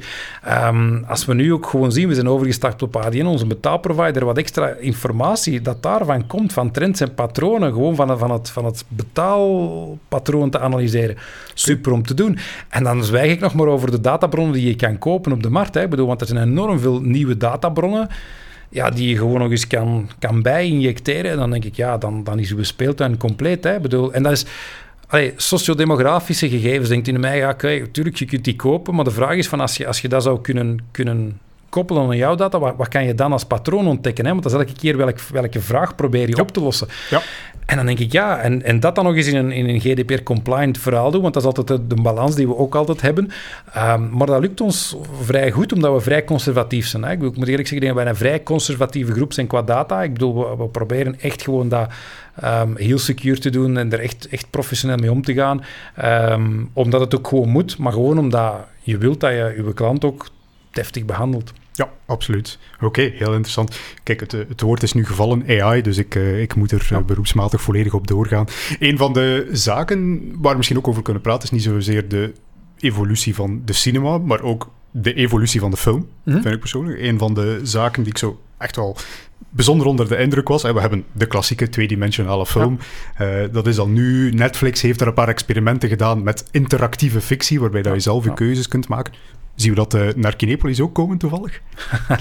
[0.67, 4.37] Um, als we nu ook gewoon zien, we zijn overgestapt op ADN, onze betaalprovider, wat
[4.37, 8.85] extra informatie dat daarvan komt, van trends en patronen, gewoon van, van, het, van het
[8.87, 11.17] betaalpatroon te analyseren.
[11.53, 12.37] Super om te doen.
[12.69, 15.49] En dan zwijg ik nog maar over de databronnen die je kan kopen op de
[15.49, 15.73] markt.
[15.73, 15.81] Hè.
[15.83, 18.09] Ik bedoel, want er zijn enorm veel nieuwe databronnen
[18.69, 21.31] ja, die je gewoon nog eens kan, kan bij-injecteren.
[21.31, 23.63] En dan denk ik, ja, dan, dan is uw speeltuin compleet.
[23.63, 23.79] Hè.
[23.79, 24.45] bedoel, en dat is...
[25.07, 29.11] Allee, sociodemografische gegevens, denkt in mij, ja, oké, natuurlijk, je kunt die kopen, maar de
[29.11, 31.39] vraag is van als je, als je dat zou kunnen, kunnen
[31.69, 34.25] koppelen aan jouw data, wat, wat kan je dan als patroon ontdekken?
[34.25, 34.31] Hè?
[34.31, 36.87] Want dat is elke keer welk, welke vraag probeer je op te lossen.
[37.09, 37.21] Ja.
[37.65, 39.79] En dan denk ik, ja, en, en dat dan nog eens in een, in een
[39.79, 43.31] GDPR-compliant verhaal doen, want dat is altijd de, balans die we ook altijd hebben.
[43.77, 47.03] Um, maar dat lukt ons vrij goed, omdat we vrij conservatief zijn.
[47.03, 47.11] Hè?
[47.11, 50.03] Ik, moet eerlijk zeggen wij een vrij conservatieve groep zijn qua data.
[50.03, 51.89] Ik bedoel, we, proberen echt gewoon dat
[52.43, 55.63] um, heel secure te doen en er echt, echt professioneel mee om te gaan.
[56.31, 60.05] Um, omdat het ook gewoon moet, maar gewoon omdat je wilt dat je je klant
[60.05, 60.27] ook
[60.71, 61.53] deftig behandelt.
[61.75, 62.59] Ja, absoluut.
[62.81, 63.79] Oké, heel interessant.
[64.03, 66.99] Kijk, het, het, woord is nu gevallen AI, dus ik, uh, ik moet er uh,
[66.99, 68.47] beroepsmatig volledig op doorgaan.
[68.79, 72.33] Een van de zaken waar we misschien ook over kunnen praten, is niet zozeer de
[72.79, 76.99] evolutie van de cinema, maar ook de evolutie van de film, mm vind ik persoonlijk.
[76.99, 78.97] Een van de zaken die ik zo echt wel
[79.49, 80.61] bijzonder onder de indruk was.
[80.61, 82.79] We hebben de klassieke tweedimensionale film.
[83.17, 83.43] Ja.
[83.43, 84.31] Uh, dat is al nu.
[84.31, 88.23] Netflix heeft er een paar experimenten gedaan met interactieve fictie, waarbij ja, dat je zelf
[88.23, 89.13] je keuzes kunt maken.
[89.55, 91.61] Zien we dat uh, naar Kinepolis ook komen toevallig?
[92.09, 92.19] uh,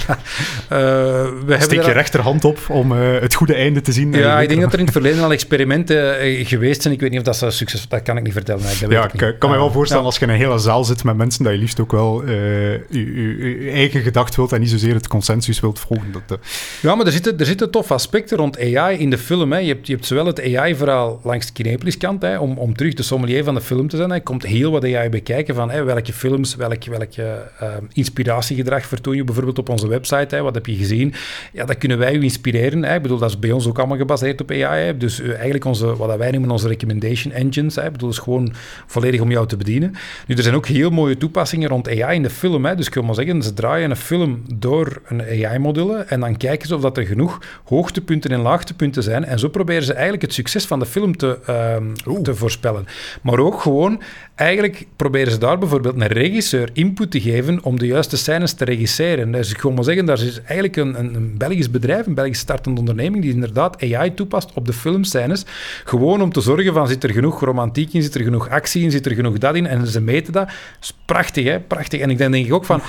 [1.47, 4.13] we Steek je rechterhand op om uh, het goede einde te zien?
[4.13, 6.17] Ja, ik denk dat er in het verleden al experimenten
[6.47, 6.95] geweest zijn.
[6.95, 8.63] Ik weet niet of dat zo succes Dat kan ik niet vertellen.
[8.63, 11.17] Dat ja, ik kan me wel voorstellen als je in een hele zaal zit met
[11.17, 15.61] mensen dat je liefst ook wel je, eigen gedacht wilt en niet zozeer het consensus
[15.61, 16.15] wilt volgen.
[16.27, 16.39] Dat,
[16.83, 19.53] Ja, maar er zitten, er zitten toffe aspecten rond AI in de film.
[19.53, 19.59] Hè.
[19.59, 22.95] Je, hebt, je hebt zowel het AI-verhaal langs de Kinepolis kant, hè, om, om terug
[22.95, 24.11] de sommelier van de film te zijn.
[24.11, 27.24] Hij komt heel wat AI bekijken van hè, welke films, welke, welke
[27.63, 30.35] uh, inspiratiegedrag vertoon je bijvoorbeeld op onze website.
[30.35, 31.15] Hè, wat heb je gezien?
[31.53, 32.83] Ja, dat kunnen wij u inspireren.
[32.85, 32.95] Hè.
[32.95, 34.85] Ik bedoel, dat is bij ons ook allemaal gebaseerd op AI.
[34.85, 34.97] Hè.
[34.97, 37.75] Dus uh, eigenlijk onze, wat wij noemen onze recommendation engines.
[37.75, 37.85] Hè.
[37.85, 38.53] Ik bedoel, is gewoon
[38.87, 39.95] volledig om jou te bedienen.
[40.27, 42.65] Nu, er zijn ook heel mooie toepassingen rond AI in de film.
[42.65, 42.75] Hè.
[42.75, 46.69] Dus ik wil maar zeggen, ze draaien een film door een AI-module en dan kijken
[46.69, 49.25] ze of dat er genoeg hoogtepunten en laagtepunten zijn.
[49.25, 52.87] En zo proberen ze eigenlijk het succes van de film te, uh, te voorspellen.
[53.23, 54.03] Maar ook gewoon
[54.35, 58.65] eigenlijk proberen ze daar bijvoorbeeld een regisseur input te geven om de juiste scènes te
[58.65, 59.33] regisseren.
[59.33, 62.39] Dus ik wil maar zeggen, daar is eigenlijk een, een, een Belgisch bedrijf, een Belgisch
[62.39, 65.45] startende onderneming, die inderdaad AI toepast op de filmscènes.
[65.85, 68.91] Gewoon om te zorgen van, zit er genoeg romantiek in, zit er genoeg actie in,
[68.91, 69.67] zit er genoeg dat in.
[69.67, 70.47] En ze meten dat.
[70.47, 71.61] dat is prachtig, hè?
[71.61, 72.01] Prachtig.
[72.01, 72.81] En ik denk, denk ik ook van,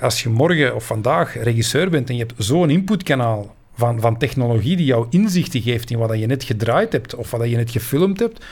[0.00, 4.76] als je morgen of vandaag regisseur bent en je hebt zo'n inputkanaal van, van technologie
[4.76, 8.18] die jou inzichten geeft in wat je net gedraaid hebt of wat je net gefilmd
[8.18, 8.44] hebt,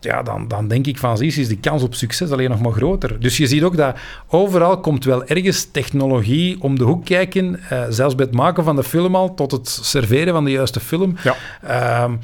[0.00, 2.72] ja, dan, dan denk ik van, zie is de kans op succes alleen nog maar
[2.72, 3.20] groter.
[3.20, 3.96] Dus je ziet ook dat
[4.28, 8.76] overal komt wel ergens technologie om de hoek kijken, uh, zelfs bij het maken van
[8.76, 11.16] de film al, tot het serveren van de juiste film.
[11.22, 11.36] Ja.
[11.64, 12.14] Uh,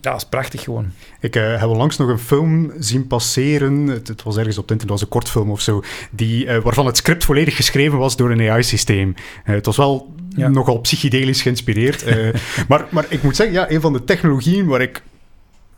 [0.00, 0.92] ja, dat is prachtig gewoon.
[1.20, 3.86] Ik uh, heb onlangs nog een film zien passeren.
[3.86, 5.82] Het, het, was ergens op het internet, was een kortfilm of zo.
[6.10, 9.14] Die, uh, waarvan het script volledig geschreven was door een AI-systeem.
[9.44, 10.48] Uh, het was wel ja.
[10.48, 12.04] nogal psychedelisch geïnspireerd.
[12.68, 15.02] maar, maar ik moet zeggen, ja, een van de technologieën waar ik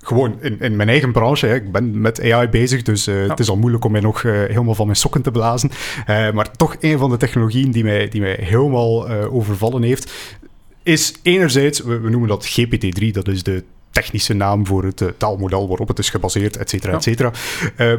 [0.02, 1.46] gewoon in, in mijn eigen branche.
[1.46, 1.54] Hè.
[1.54, 4.32] Ik ben met AI bezig, dus uh, het is al moeilijk om mij nog uh,
[4.32, 5.70] helemaal van mijn sokken te blazen.
[6.08, 10.12] Uh, maar toch een van de technologieën die mij, die mij helemaal overvallen heeft,
[10.82, 15.68] is enerzijds, we, we, noemen dat GPT-3, dat is de technische naam voor het taalmodel
[15.68, 17.32] waarop het is gebaseerd, et cetera, et cetera.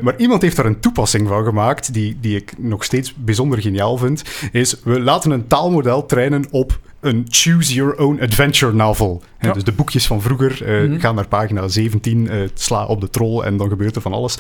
[0.02, 3.98] maar iemand heeft daar een toepassing van gemaakt, die, die ik nog steeds bijzonder geniaal
[3.98, 9.24] vind, is we laten een taalmodel trainen op een Choose Your Own Adventure novel.
[9.54, 11.00] Dus de boekjes van vroeger uh, mm -hmm.
[11.00, 14.38] gaan naar pagina 17, uh, sla op de troll en dan gebeurt er van alles.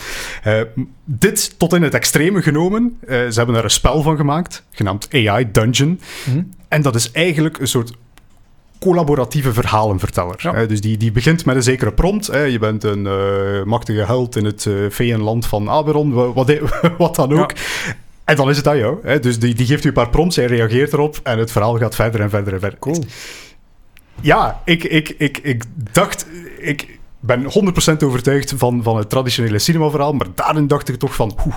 [0.47, 0.62] Uh,
[1.05, 2.97] dit tot in het extreme genomen.
[3.07, 5.89] ze hebben daar een spel van gemaakt, genaamd AI Dungeon.
[5.89, 6.49] Mm -hmm.
[6.68, 7.93] En dat is eigenlijk een soort
[8.80, 10.36] collaboratieve verhalenverteller.
[10.38, 10.66] Ja.
[10.66, 12.28] dus die, die begint met een zekere prompt.
[12.28, 12.43] Hè.
[12.43, 13.07] Je bent een
[13.68, 16.59] machtige held in het veenland van Aberon, wat,
[16.97, 17.51] wat dan ook.
[17.51, 17.95] Ja.
[18.32, 18.97] En dan is het aan jou.
[19.03, 19.19] Hè?
[19.19, 21.95] Dus die, die geeft u een paar prompts, hij reageert erop en het verhaal gaat
[21.95, 22.79] verder en verder en verder.
[22.79, 23.03] Cool.
[24.21, 26.25] Ja, ik, ik, ik, ik dacht...
[26.59, 27.43] Ik ben
[27.93, 31.38] 100% overtuigd van, van het traditionele cinemaverhaal, maar daarin dacht ik toch van...
[31.45, 31.55] Oeh,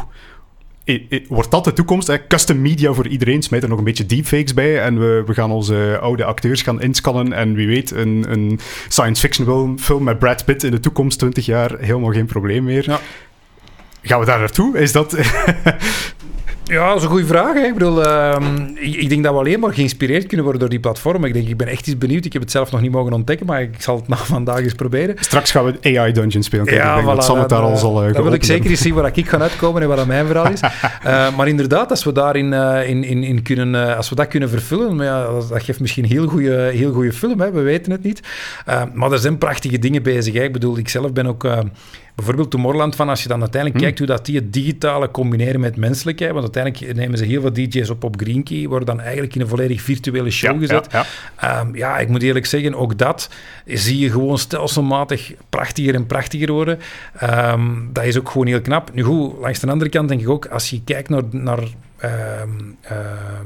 [1.28, 2.06] wordt dat de toekomst?
[2.06, 2.26] Hè?
[2.26, 5.50] Custom media voor iedereen, smijt er nog een beetje deepfakes bij en we, we gaan
[5.50, 10.44] onze oude acteurs gaan inscannen en wie weet, een, een science fiction film met Brad
[10.44, 12.84] Pitt in de toekomst, 20 jaar, helemaal geen probleem meer.
[12.86, 13.00] Ja.
[14.02, 14.78] Gaan we daar naartoe?
[14.78, 15.16] Is dat...
[16.66, 17.54] Ja, dat is een goede vraag.
[17.54, 17.60] Hè.
[17.60, 18.36] Ik bedoel, uh,
[18.74, 21.28] ik, ik, denk dat we alleen maar geïnspireerd kunnen worden door die platformen.
[21.28, 22.24] Ik denk, ik ben echt iets benieuwd.
[22.24, 24.74] Ik heb het zelf nog niet mogen ontdekken, maar ik zal het na vandaag eens
[24.74, 25.16] proberen.
[25.20, 26.74] Straks gaan we AI Dungeon spelen.
[26.74, 28.94] Ja, ik voilà, dat Sam daar al zal uh, Dan wil ik zeker eens zien
[28.94, 30.60] waar ik ga uitkomen en wat mijn verhaal is.
[30.62, 30.70] uh,
[31.36, 34.96] maar inderdaad, als we daarin uh, in, in, in kunnen, als we dat kunnen vervullen,
[34.96, 37.40] maar ja, dat, dat geeft misschien een heel goede heel goede film.
[37.40, 37.52] Hè.
[37.52, 38.20] We weten het niet.
[38.92, 40.34] maar er zijn prachtige dingen bezig.
[40.34, 40.42] Hè.
[40.42, 41.46] Ik bedoel, ik zelf ben ook
[42.14, 43.86] bijvoorbeeld Tomorrowland van, als je dan uiteindelijk hm.
[43.86, 47.52] kijkt hoe dat die het digitale combineren met menselijkheid, want uiteindelijk nemen ze heel veel
[47.52, 50.86] DJ's op op Green Key, worden dan eigenlijk in een volledig virtuele show gezet.
[50.90, 51.06] Ja,
[51.40, 51.60] ja.
[51.60, 53.28] Um, ja, ik moet eerlijk zeggen, ook dat
[53.66, 56.78] zie je gewoon stelselmatig prachtiger en prachtiger worden.
[57.22, 58.94] Um, dat is ook gewoon heel knap.
[58.94, 61.62] Nu goed, langs de andere kant denk ik ook, als je kijkt naar, naar
[62.04, 62.76] um,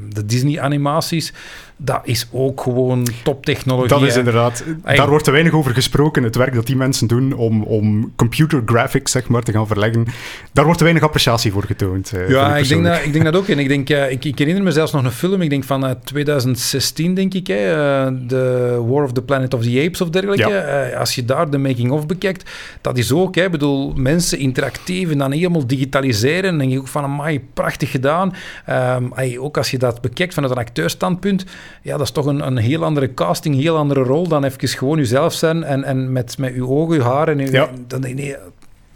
[0.09, 1.33] de Disney-animaties,
[1.81, 3.89] dat is ook gewoon toptechnologie.
[3.89, 6.23] Dat is inderdaad, daar wordt te weinig over gesproken.
[6.23, 10.07] Het werk dat die mensen doen om, om computer graphics zeg maar, te gaan verleggen,
[10.53, 12.13] daar wordt te weinig appreciatie voor getoond.
[12.15, 13.49] Uh, ja, ik denk, dat, ik denk dat ook.
[13.49, 15.85] En ik, denk, uh, ik, ik, herinner me zelfs nog een film, ik denk van
[15.85, 20.49] uh, 2016, denk ik, de War of the Planet of the Apes of dergelijke.
[20.49, 20.99] Ja.
[20.99, 22.51] als je daar de making-of bekijkt,
[22.81, 26.51] dat is ook, ik bedoel, mensen interactief en dan helemaal digitaliseren.
[26.51, 28.35] Dan denk je ook van, amai, prachtig gedaan.
[28.71, 31.45] Um, ook als je dat bekijkt vanuit een acteurstandpunt,
[31.83, 34.69] ja, dat is toch een, een heel andere casting, een heel andere rol dan even
[34.69, 37.71] gewoon jezelf zijn en, en met, met uw ogen, uw haar en uw, ja.
[37.87, 38.37] dan, nee,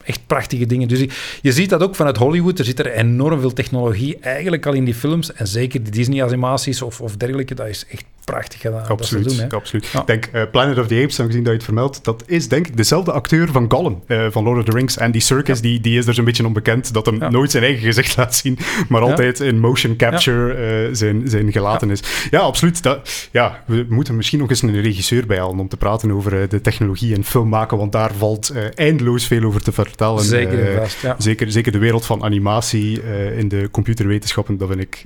[0.05, 0.89] echt prachtige dingen.
[0.89, 1.05] Dus
[1.43, 2.59] je ziet dat ook vanuit Hollywood.
[2.59, 5.33] Er zit er enorm veel technologie eigenlijk al in die films.
[5.33, 8.87] En zeker die Disney-animaties of, of dergelijke, dat is echt prachtig gedaan.
[8.87, 9.87] Absoluut, dat doen, absoluut.
[9.87, 10.03] Ja.
[10.07, 12.77] Denk uh, Planet of the Apes, gezien dat je het vermeldt, dat is denk ik
[12.77, 14.97] dezelfde acteur van Gollum, uh, van Lord of the Rings.
[14.97, 15.63] En die Circus, ja.
[15.63, 17.31] die, die is er zo'n beetje onbekend, dat hem ja.
[17.31, 18.59] nooit zijn eigen gezicht laat zien,
[18.89, 22.03] maar altijd in motion capture uh, zijn, zijn gelaten is.
[22.31, 22.83] Ja, absoluut.
[22.83, 26.49] Dat, ja, we moeten misschien nog eens een regisseur bij halen om te praten over
[26.49, 30.25] de technologie en film maken, want daar valt eindeloos veel over te vertellen.
[30.25, 33.03] Zeker, vast, zeker, zeker de wereld van animatie
[33.37, 35.05] in de computerwetenschappen, dat vind ik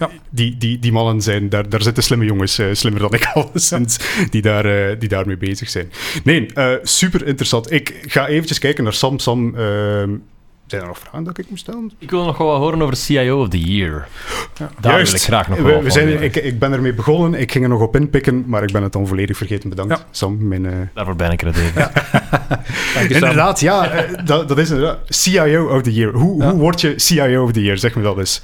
[0.00, 0.10] ja.
[0.30, 3.50] Die, die, die mannen zijn, daar, daar zitten slimme jongens, uh, slimmer dan ik al
[3.70, 3.98] sinds,
[4.30, 5.92] die, daar, uh, die daarmee bezig zijn.
[6.24, 7.72] Nee, uh, super interessant.
[7.72, 9.18] Ik ga eventjes kijken naar Sam.
[9.18, 10.10] Sam ehm,
[10.66, 11.92] zijn er nog vragen dat ik moet stellen?
[11.98, 14.08] Ik wil nog wel wat horen over CIO of the Year.
[14.58, 14.70] Ja.
[14.80, 15.12] Daar Juist.
[15.12, 17.64] wil ik graag nog wel we, we zijn, ik, ik ben ermee begonnen, ik ging
[17.64, 19.68] er nog op inpikken, maar ik ben het dan volledig vergeten.
[19.68, 20.04] Bedankt, ja.
[20.10, 20.48] Sam.
[20.48, 21.72] Mijn, Daarvoor ben ik er even.
[21.74, 21.92] Ja.
[23.08, 24.98] inderdaad, ja, dat, dat is inderdaad.
[25.08, 26.12] CIO of the Year.
[26.12, 27.78] Hoe, hoe word je CIO of the Year?
[27.78, 28.42] Zeg me dat eens.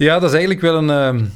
[0.00, 0.88] Ja, dat is eigenlijk wel een...
[0.88, 1.26] Uh,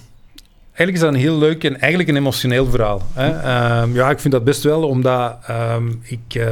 [0.67, 3.03] eigenlijk is dat een heel leuk en eigenlijk een emotioneel verhaal.
[3.13, 3.29] Hè?
[3.29, 6.47] Uh, ja, ik vind dat best wel, omdat um, ik...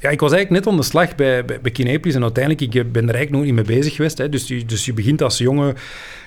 [0.00, 3.08] ja, ik was eigenlijk net aan de slag bij, bij, Kinepolis en uiteindelijk, ik ben
[3.08, 4.18] er eigenlijk nog niet mee bezig geweest.
[4.18, 4.28] Hè.
[4.28, 5.74] Dus, je, dus je begint als jonge,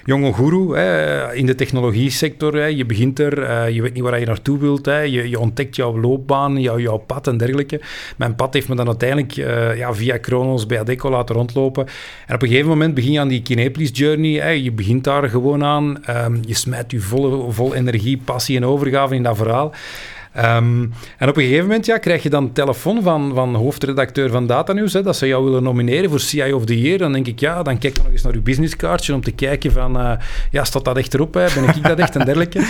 [0.05, 2.55] jonge guru hè, in de technologie sector.
[2.55, 2.65] Hè.
[2.65, 4.85] Je begint er, uh, je weet niet waar je naartoe wilt.
[4.85, 4.99] Hè.
[4.99, 7.81] Je, ontdekt jouw loopbaan, jouw, pad en dergelijke.
[8.17, 11.85] Mijn pad heeft me dan uiteindelijk uh, ja, via Kronos bij Adeco laten rondlopen.
[12.27, 14.41] En op een gegeven moment begin je aan die Kinepolis journey.
[14.41, 14.49] Hè.
[14.49, 16.03] Je begint daar gewoon aan.
[16.09, 16.99] Um, je smijt je
[17.49, 19.73] vol energie, passie en overgave in dat verhaal.
[20.37, 24.29] Um, en op een gegeven moment ja, krijg je dan een telefoon van, van hoofdredacteur
[24.29, 26.97] van Datanews, hè, dat ze jou willen nomineren voor CIO of the Year.
[26.97, 29.71] Dan denk ik, ja, dan kijk ik nog eens naar uw businesskaartje om te kijken
[29.71, 30.11] van, uh,
[30.51, 31.33] ja, staat dat echt erop?
[31.33, 31.45] Hè?
[31.55, 32.65] Ben ik dat echt en dergelijke?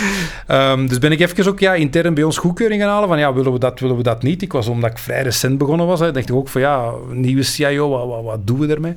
[0.48, 3.34] Um, dus ben ik even ook ja, intern bij ons goedkeuring gaan halen van, ja,
[3.34, 4.42] willen we dat, willen we dat niet?
[4.42, 7.42] Ik was, omdat ik vrij recent begonnen was, hè, dacht ik ook van, ja, nieuwe
[7.42, 8.94] CIO, wat, wat, wat doen we ermee?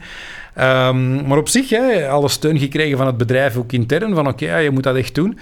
[0.59, 4.43] Um, maar op zich, hè, alle steun gekregen van het bedrijf, ook intern, van oké,
[4.43, 5.39] okay, ja, je moet dat echt doen.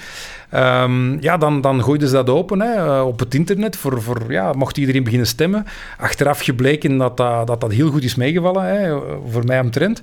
[0.56, 3.76] Um, ja, dan, dan gooiden ze dat open hè, op het internet.
[3.76, 5.66] Voor, voor, ja, mocht iedereen beginnen stemmen.
[5.98, 8.98] Achteraf gebleken dat dat, dat, dat heel goed is meegevallen, hè,
[9.30, 10.02] voor mij omtrent.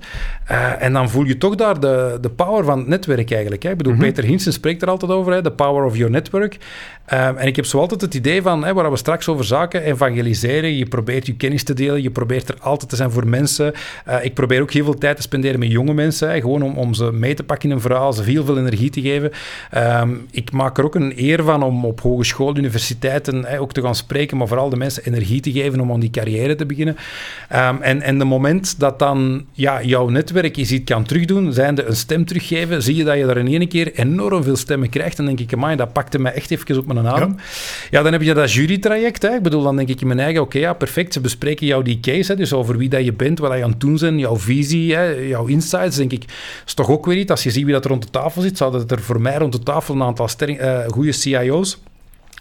[0.51, 3.63] Uh, en dan voel je toch daar de, de power van het netwerk eigenlijk.
[3.63, 3.71] Hè.
[3.71, 4.09] Ik bedoel, mm -hmm.
[4.09, 6.59] Peter Hinsen spreekt er altijd over, hè, de power of your network.
[7.13, 9.83] Um, en ik heb zo altijd het idee van, hè, waar we straks over zaken
[9.83, 13.73] evangeliseren, je probeert je kennis te delen, je probeert er altijd te zijn voor mensen.
[14.09, 16.75] Uh, ik probeer ook heel veel tijd te spenderen met jonge mensen, hè, gewoon om,
[16.75, 19.31] om ze mee te pakken in een verhaal, ze veel, veel energie te geven.
[20.01, 23.83] Um, ik maak er ook een eer van om op hogeschool, universiteiten hè, ook te
[23.83, 26.97] gaan spreken, maar vooral de mensen energie te geven om aan die carrière te beginnen.
[27.53, 31.85] Um, en, en de moment dat dan ja, jouw netwerk je ziet kan terugdoen, zijnde
[31.85, 35.17] een stem teruggeven, zie je dat je daar in één keer enorm veel stemmen krijgt.
[35.17, 37.35] Dan denk ik, amai, dat pakte mij echt even op mijn adem.
[37.37, 37.43] Ja.
[37.91, 39.23] ja, dan heb je dat jurytraject.
[39.23, 39.35] Hè.
[39.35, 41.13] Ik bedoel, dan denk ik in mijn eigen, oké, okay, ja, perfect.
[41.13, 43.71] Ze bespreken jou die case, hè, dus over wie dat je bent, wat je aan
[43.71, 45.97] het doen bent, jouw visie, hè, jouw insights.
[45.97, 46.25] denk ik,
[46.67, 47.31] is toch ook weer iets.
[47.31, 49.53] Als je ziet wie dat er rond de tafel zit, zouden er voor mij rond
[49.53, 51.79] de tafel een aantal uh, goede CIO's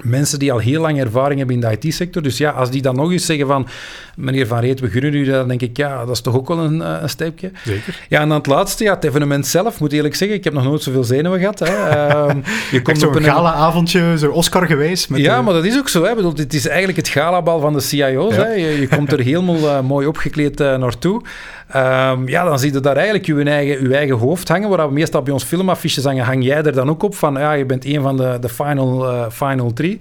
[0.04, 2.22] mensen die al heel lang ervaring hebben in de IT-sector.
[2.22, 3.68] Dus ja, als die dan nog eens zeggen van,
[4.16, 6.48] meneer Van Reet, we gunnen u dat, dan denk ik, ja, dat is toch ook
[6.48, 7.52] wel een, een stapje.
[7.66, 8.00] Zeker.
[8.10, 10.64] Ja, en dan het laatste, ja, het evenement zelf, moet eerlijk zeggen, ik heb nog
[10.64, 11.60] nooit zoveel zenuwen gehad.
[11.60, 11.68] Hè.
[11.68, 12.36] Uh,
[12.72, 15.10] je komt op een gala-avondje, zo Oscar geweest.
[15.10, 15.44] Met ja, de...
[15.44, 16.04] maar dat is ook zo.
[16.04, 16.16] Hè.
[16.16, 18.36] Bedoel, dit is eigenlijk het galabal van de CIO's.
[18.36, 18.44] Ja.
[18.44, 18.54] Hè.
[18.54, 21.22] Je, je, komt er helemaal uh, mooi opgekleed uh, naartoe.
[21.76, 25.22] Um, ja, dan zie je daar eigenlijk je eigen, eigen hoofd hangen, waar we meestal
[25.22, 28.02] bij ons filmaffiches hangen, hang jij er dan ook op van, ja, je bent een
[28.02, 29.98] van de, de final, uh, final three.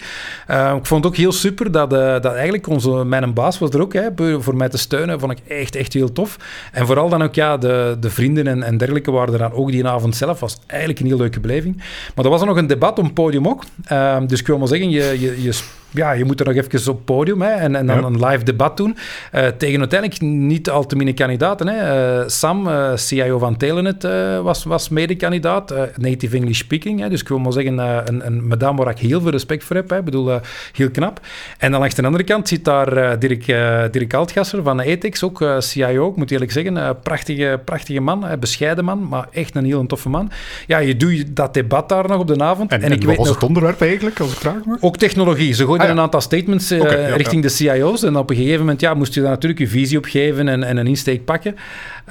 [0.51, 3.71] Uh, ik vond het ook heel super dat, uh, dat eigenlijk onze, mijn baas was
[3.71, 4.09] er ook, hè,
[4.41, 6.37] voor mij te steunen, vond ik echt, echt heel tof.
[6.73, 9.71] En vooral dan ook, ja, de, de vrienden en, en dergelijke waren er dan ook
[9.71, 11.83] die avond zelf, was eigenlijk een heel leuke beleving.
[12.15, 13.63] Maar er was nog een debat het podium ook.
[13.93, 15.53] Uh, dus ik wil maar zeggen, je, je, je
[15.91, 18.07] ja, je moet er nog even op het podium hè, en, en dan ja.
[18.07, 18.97] een live debat doen.
[19.35, 21.69] Uh, tegen uiteindelijk niet al te min kandidaten.
[21.69, 22.21] Hè.
[22.21, 24.03] Uh, Sam, uh, CIO van Telenet,
[24.43, 25.75] was, was mede-kandidaat.
[25.97, 27.01] native English speaking.
[27.01, 27.09] Hè.
[27.09, 29.91] Dus ik wil maar zeggen, een, een madame waar ik heel veel respect voor heb.
[29.91, 29.99] Hè.
[29.99, 30.41] Ik bedoel,
[30.73, 31.21] heel knap.
[31.59, 33.47] En dan langs de andere kant zit daar Dirk,
[33.93, 36.11] Dirk Altgasser van Ethics, ook CIO.
[36.11, 40.31] Ik moet eerlijk zeggen, prachtige, prachtige man, bescheiden man, maar echt een heel toffe man.
[40.67, 42.71] Ja, je doet dat debat daar nog op de avond.
[42.71, 44.79] En, en, en ik wat weet was nog, het onderwerp eigenlijk, als ik vraag mag?
[44.81, 45.53] Ook technologie.
[45.53, 45.91] Ze ah, ja.
[45.91, 48.03] een aantal statements uh, okay, ja, richting de CIO's.
[48.03, 50.63] En op een gegeven moment ja, moest je daar natuurlijk je visie op geven en,
[50.63, 51.57] en een insteek pakken.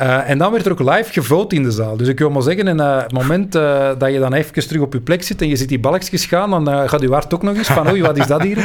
[0.01, 1.97] Uh, en dan werd er ook live gevote in de zaal.
[1.97, 4.93] Dus ik wil maar zeggen, in het moment uh, dat je dan even terug op
[4.93, 7.55] je plek zit en je ziet die balkjes gaan, dan gaat je hart ook nog
[7.55, 8.57] eens van, oei, wat is dat hier?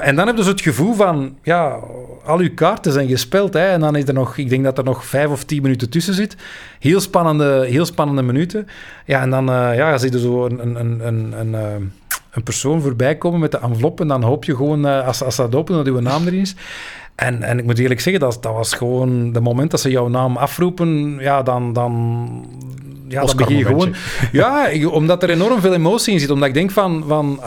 [0.00, 1.78] en dan heb je dus het gevoel van, ja,
[2.24, 3.54] al uw kaarten zijn gespeeld.
[3.54, 5.90] Hè, en dan is er nog, ik denk dat er nog vijf of tien minuten
[5.90, 6.36] tussen zit.
[6.78, 8.68] Heel spannende, heel spannende minuten.
[9.06, 10.76] Ja, en dan ja, zie je zo een...
[10.76, 11.92] een, een, een,
[12.32, 15.36] een persoon voorbij komen met de envelop en dan hoop je gewoon, uh, als, als
[15.36, 16.54] dat opent, dat uw naam erin is.
[17.14, 19.32] En, en ik moet eerlijk zeggen, dat, dat was gewoon...
[19.32, 21.72] De moment dat ze jouw naam afroepen, ja, dan...
[21.72, 22.30] dan
[23.08, 23.94] ja, dan begin je gewoon...
[24.32, 26.30] Ja, omdat er enorm veel emotie in zit.
[26.30, 27.04] Omdat ik denk van...
[27.06, 27.40] van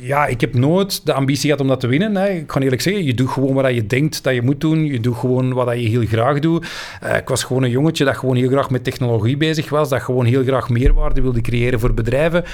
[0.00, 2.16] ja, ik heb nooit de ambitie gehad om dat te winnen.
[2.16, 2.28] Hè.
[2.28, 4.84] Ik kan eerlijk zeggen, je doet gewoon wat je denkt dat je moet doen.
[4.84, 6.66] Je doet gewoon wat je heel graag doet.
[7.04, 9.88] Uh, ik was gewoon een jongetje dat gewoon heel graag met technologie bezig was.
[9.88, 12.44] Dat gewoon heel graag meerwaarde wilde creëren voor bedrijven.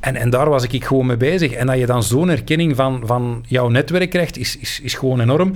[0.00, 1.52] En, en daar was ik gewoon mee bezig.
[1.52, 5.20] En dat je dan zo'n erkenning van, van jouw netwerk krijgt, is, is, is gewoon
[5.20, 5.52] enorm.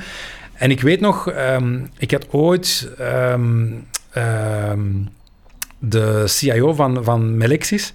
[0.56, 3.86] En ik weet nog, um, ik had ooit um,
[4.16, 5.08] um,
[5.78, 7.92] de CIO van, van Melexis.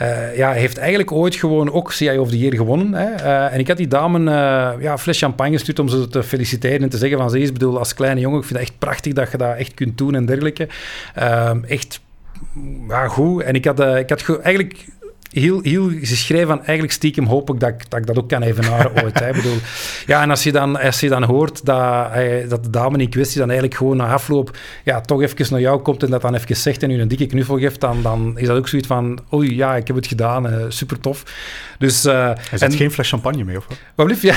[0.00, 2.94] Uh, ja, heeft eigenlijk ooit gewoon ook CIO of the Year gewonnen.
[2.94, 3.14] Hè?
[3.14, 6.22] Uh, en ik had die dame uh, ja, een fles champagne gestuurd om ze te
[6.22, 8.78] feliciteren en te zeggen van ze is, bedoel, als kleine jongen, ik vind het echt
[8.78, 10.68] prachtig dat je dat echt kunt doen en dergelijke.
[11.66, 12.00] echt
[12.88, 13.42] ja, goed.
[13.42, 14.86] En ik had, ik had eigenlijk
[15.30, 18.42] heel, heel geschreven van eigenlijk stiekem hoop ik dat, ik dat ik dat ook kan
[18.42, 19.18] evenaren ooit.
[19.18, 19.32] Hè.
[19.32, 19.56] Bedoel,
[20.06, 23.08] ja, en als je dan, als je dan hoort dat, eh, dat de dame in
[23.08, 26.34] kwestie dan eigenlijk gewoon na afloop ja, toch even naar jou komt en dat dan
[26.34, 29.18] even zegt en u een dikke knuffel geeft, dan, dan is dat ook zoiets van,
[29.32, 31.22] oei, ja, ik heb het gedaan, uh, super tof.
[31.78, 33.78] Dus, uh, er zit geen fles champagne mee, of wat?
[33.94, 34.34] Wat blieft, ja.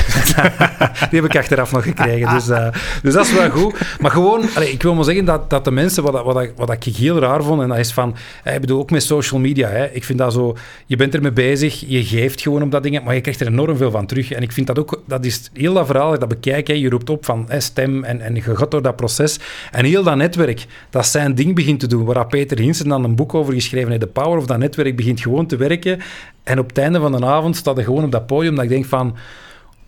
[1.09, 2.67] Die heb ik achteraf nog gekregen, dus, uh,
[3.01, 3.75] dus dat is wel goed.
[3.99, 6.85] Maar gewoon, allee, ik wil maar zeggen dat, dat de mensen, wat, wat, wat, wat
[6.85, 9.85] ik heel raar vond, en dat is van, ik bedoel, ook met social media, hè,
[9.85, 10.55] ik vind dat zo
[10.91, 13.77] je bent ermee bezig, je geeft gewoon op dat ding, maar je krijgt er enorm
[13.77, 14.31] veel van terug.
[14.31, 17.09] En ik vind dat ook, dat is heel dat verhaal, dat bekijk, hè, je roept
[17.09, 19.39] op van hè, stem en, en je gaat door dat proces.
[19.71, 23.15] En heel dat netwerk, dat zijn ding begint te doen, waar Peter Hinsen dan een
[23.15, 25.99] boek over geschreven heeft, de power of dat netwerk begint gewoon te werken.
[26.43, 28.69] En op het einde van de avond staat er gewoon op dat podium dat ik
[28.69, 29.15] denk van...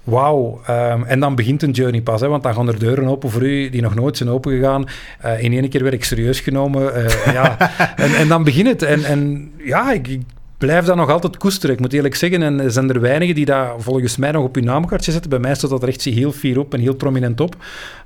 [0.03, 0.61] Wauw.
[0.69, 3.41] Um, en dan begint een journey pas, hè, want dan gaan er deuren open voor
[3.41, 4.85] u die nog nooit zijn opengegaan.
[5.25, 6.97] Uh, in één keer werd ik serieus genomen.
[6.97, 7.57] Uh, ja.
[7.95, 8.81] en, en dan begint het.
[8.81, 10.21] En, en ja, ik, ik
[10.65, 11.75] blijf dat nog altijd koesteren.
[11.75, 14.55] Ik moet eerlijk zeggen, en er zijn er weinigen die dat volgens mij nog op
[14.55, 15.29] hun naamkaartje zetten.
[15.29, 17.55] Bij mij staat dat er echt heel fier op en heel prominent op.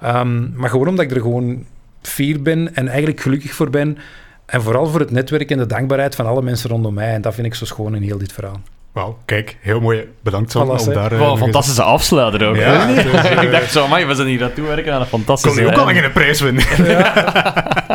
[0.05, 1.66] Um, maar gewoon omdat ik er gewoon
[2.01, 3.97] fier ben en eigenlijk gelukkig voor ben.
[4.45, 7.14] En vooral voor het netwerk en de dankbaarheid van alle mensen rondom mij.
[7.14, 8.62] En dat vind ik zo schoon in heel dit verhaal.
[8.91, 10.08] Wauw, kijk, heel mooi.
[10.24, 11.14] Bedankt Sam, om daar...
[11.14, 12.55] Uh, wow, fantastische afsluiter ook.
[12.55, 12.88] Ja,
[13.41, 15.58] ik dacht zo, man, we zijn hier naartoe werken aan een fantastische...
[15.58, 16.64] Kon je ook al een prijs winnen.
[16.84, 17.14] Ja.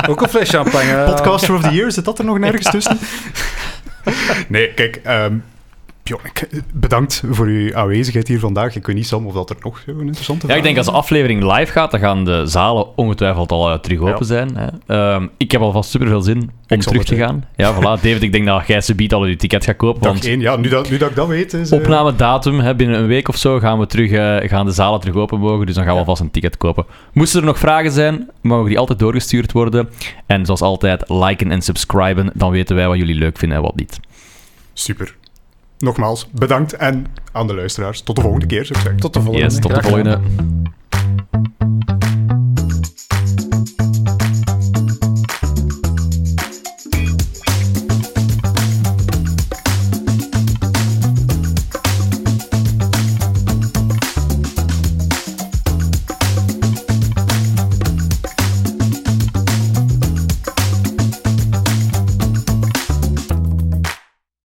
[0.09, 1.05] ook een fles champagne.
[1.11, 2.99] Podcaster of the Year, zit dat er nog nergens tussen?
[4.49, 5.43] nee, kijk, um,
[6.75, 8.77] bedankt voor uw aanwezigheid hier vandaag.
[8.77, 10.93] Ik weet niet, Sam, of dat er nog een interessante Ja, ik denk als de
[10.93, 14.57] aflevering live gaat, dan gaan de zalen ongetwijfeld al uh, terug open zijn.
[14.57, 15.15] Hè.
[15.15, 17.45] Um, ik heb alvast super veel zin om terug te gaan.
[17.57, 18.01] Ja, voilà.
[18.03, 20.03] David, ik denk dat jij ze biedt al je ticket gaat kopen.
[20.03, 21.55] Dag want één, ja, nu dat, nu dat ik dat weet.
[21.55, 21.79] Is, uh...
[21.79, 25.17] Opnamedatum, hè, binnen een week of zo gaan, we terug, uh, gaan de zalen terug
[25.17, 25.67] open mogen.
[25.67, 26.87] Dus dan gaan we alvast een ticket kopen.
[27.13, 29.89] Moesten er nog vragen zijn, mogen die altijd doorgestuurd worden.
[30.27, 32.31] En zoals altijd, liken en subscriben.
[32.35, 34.01] Dan weten wij wat jullie leuk vinden en wat niet.
[34.73, 35.15] Super
[35.83, 36.73] nogmaals, bedankt.
[36.73, 38.97] En aan de luisteraars, tot de volgende keer, zou.
[38.97, 39.47] Tot de volgende.
[39.47, 40.21] Yes, tot de volgende.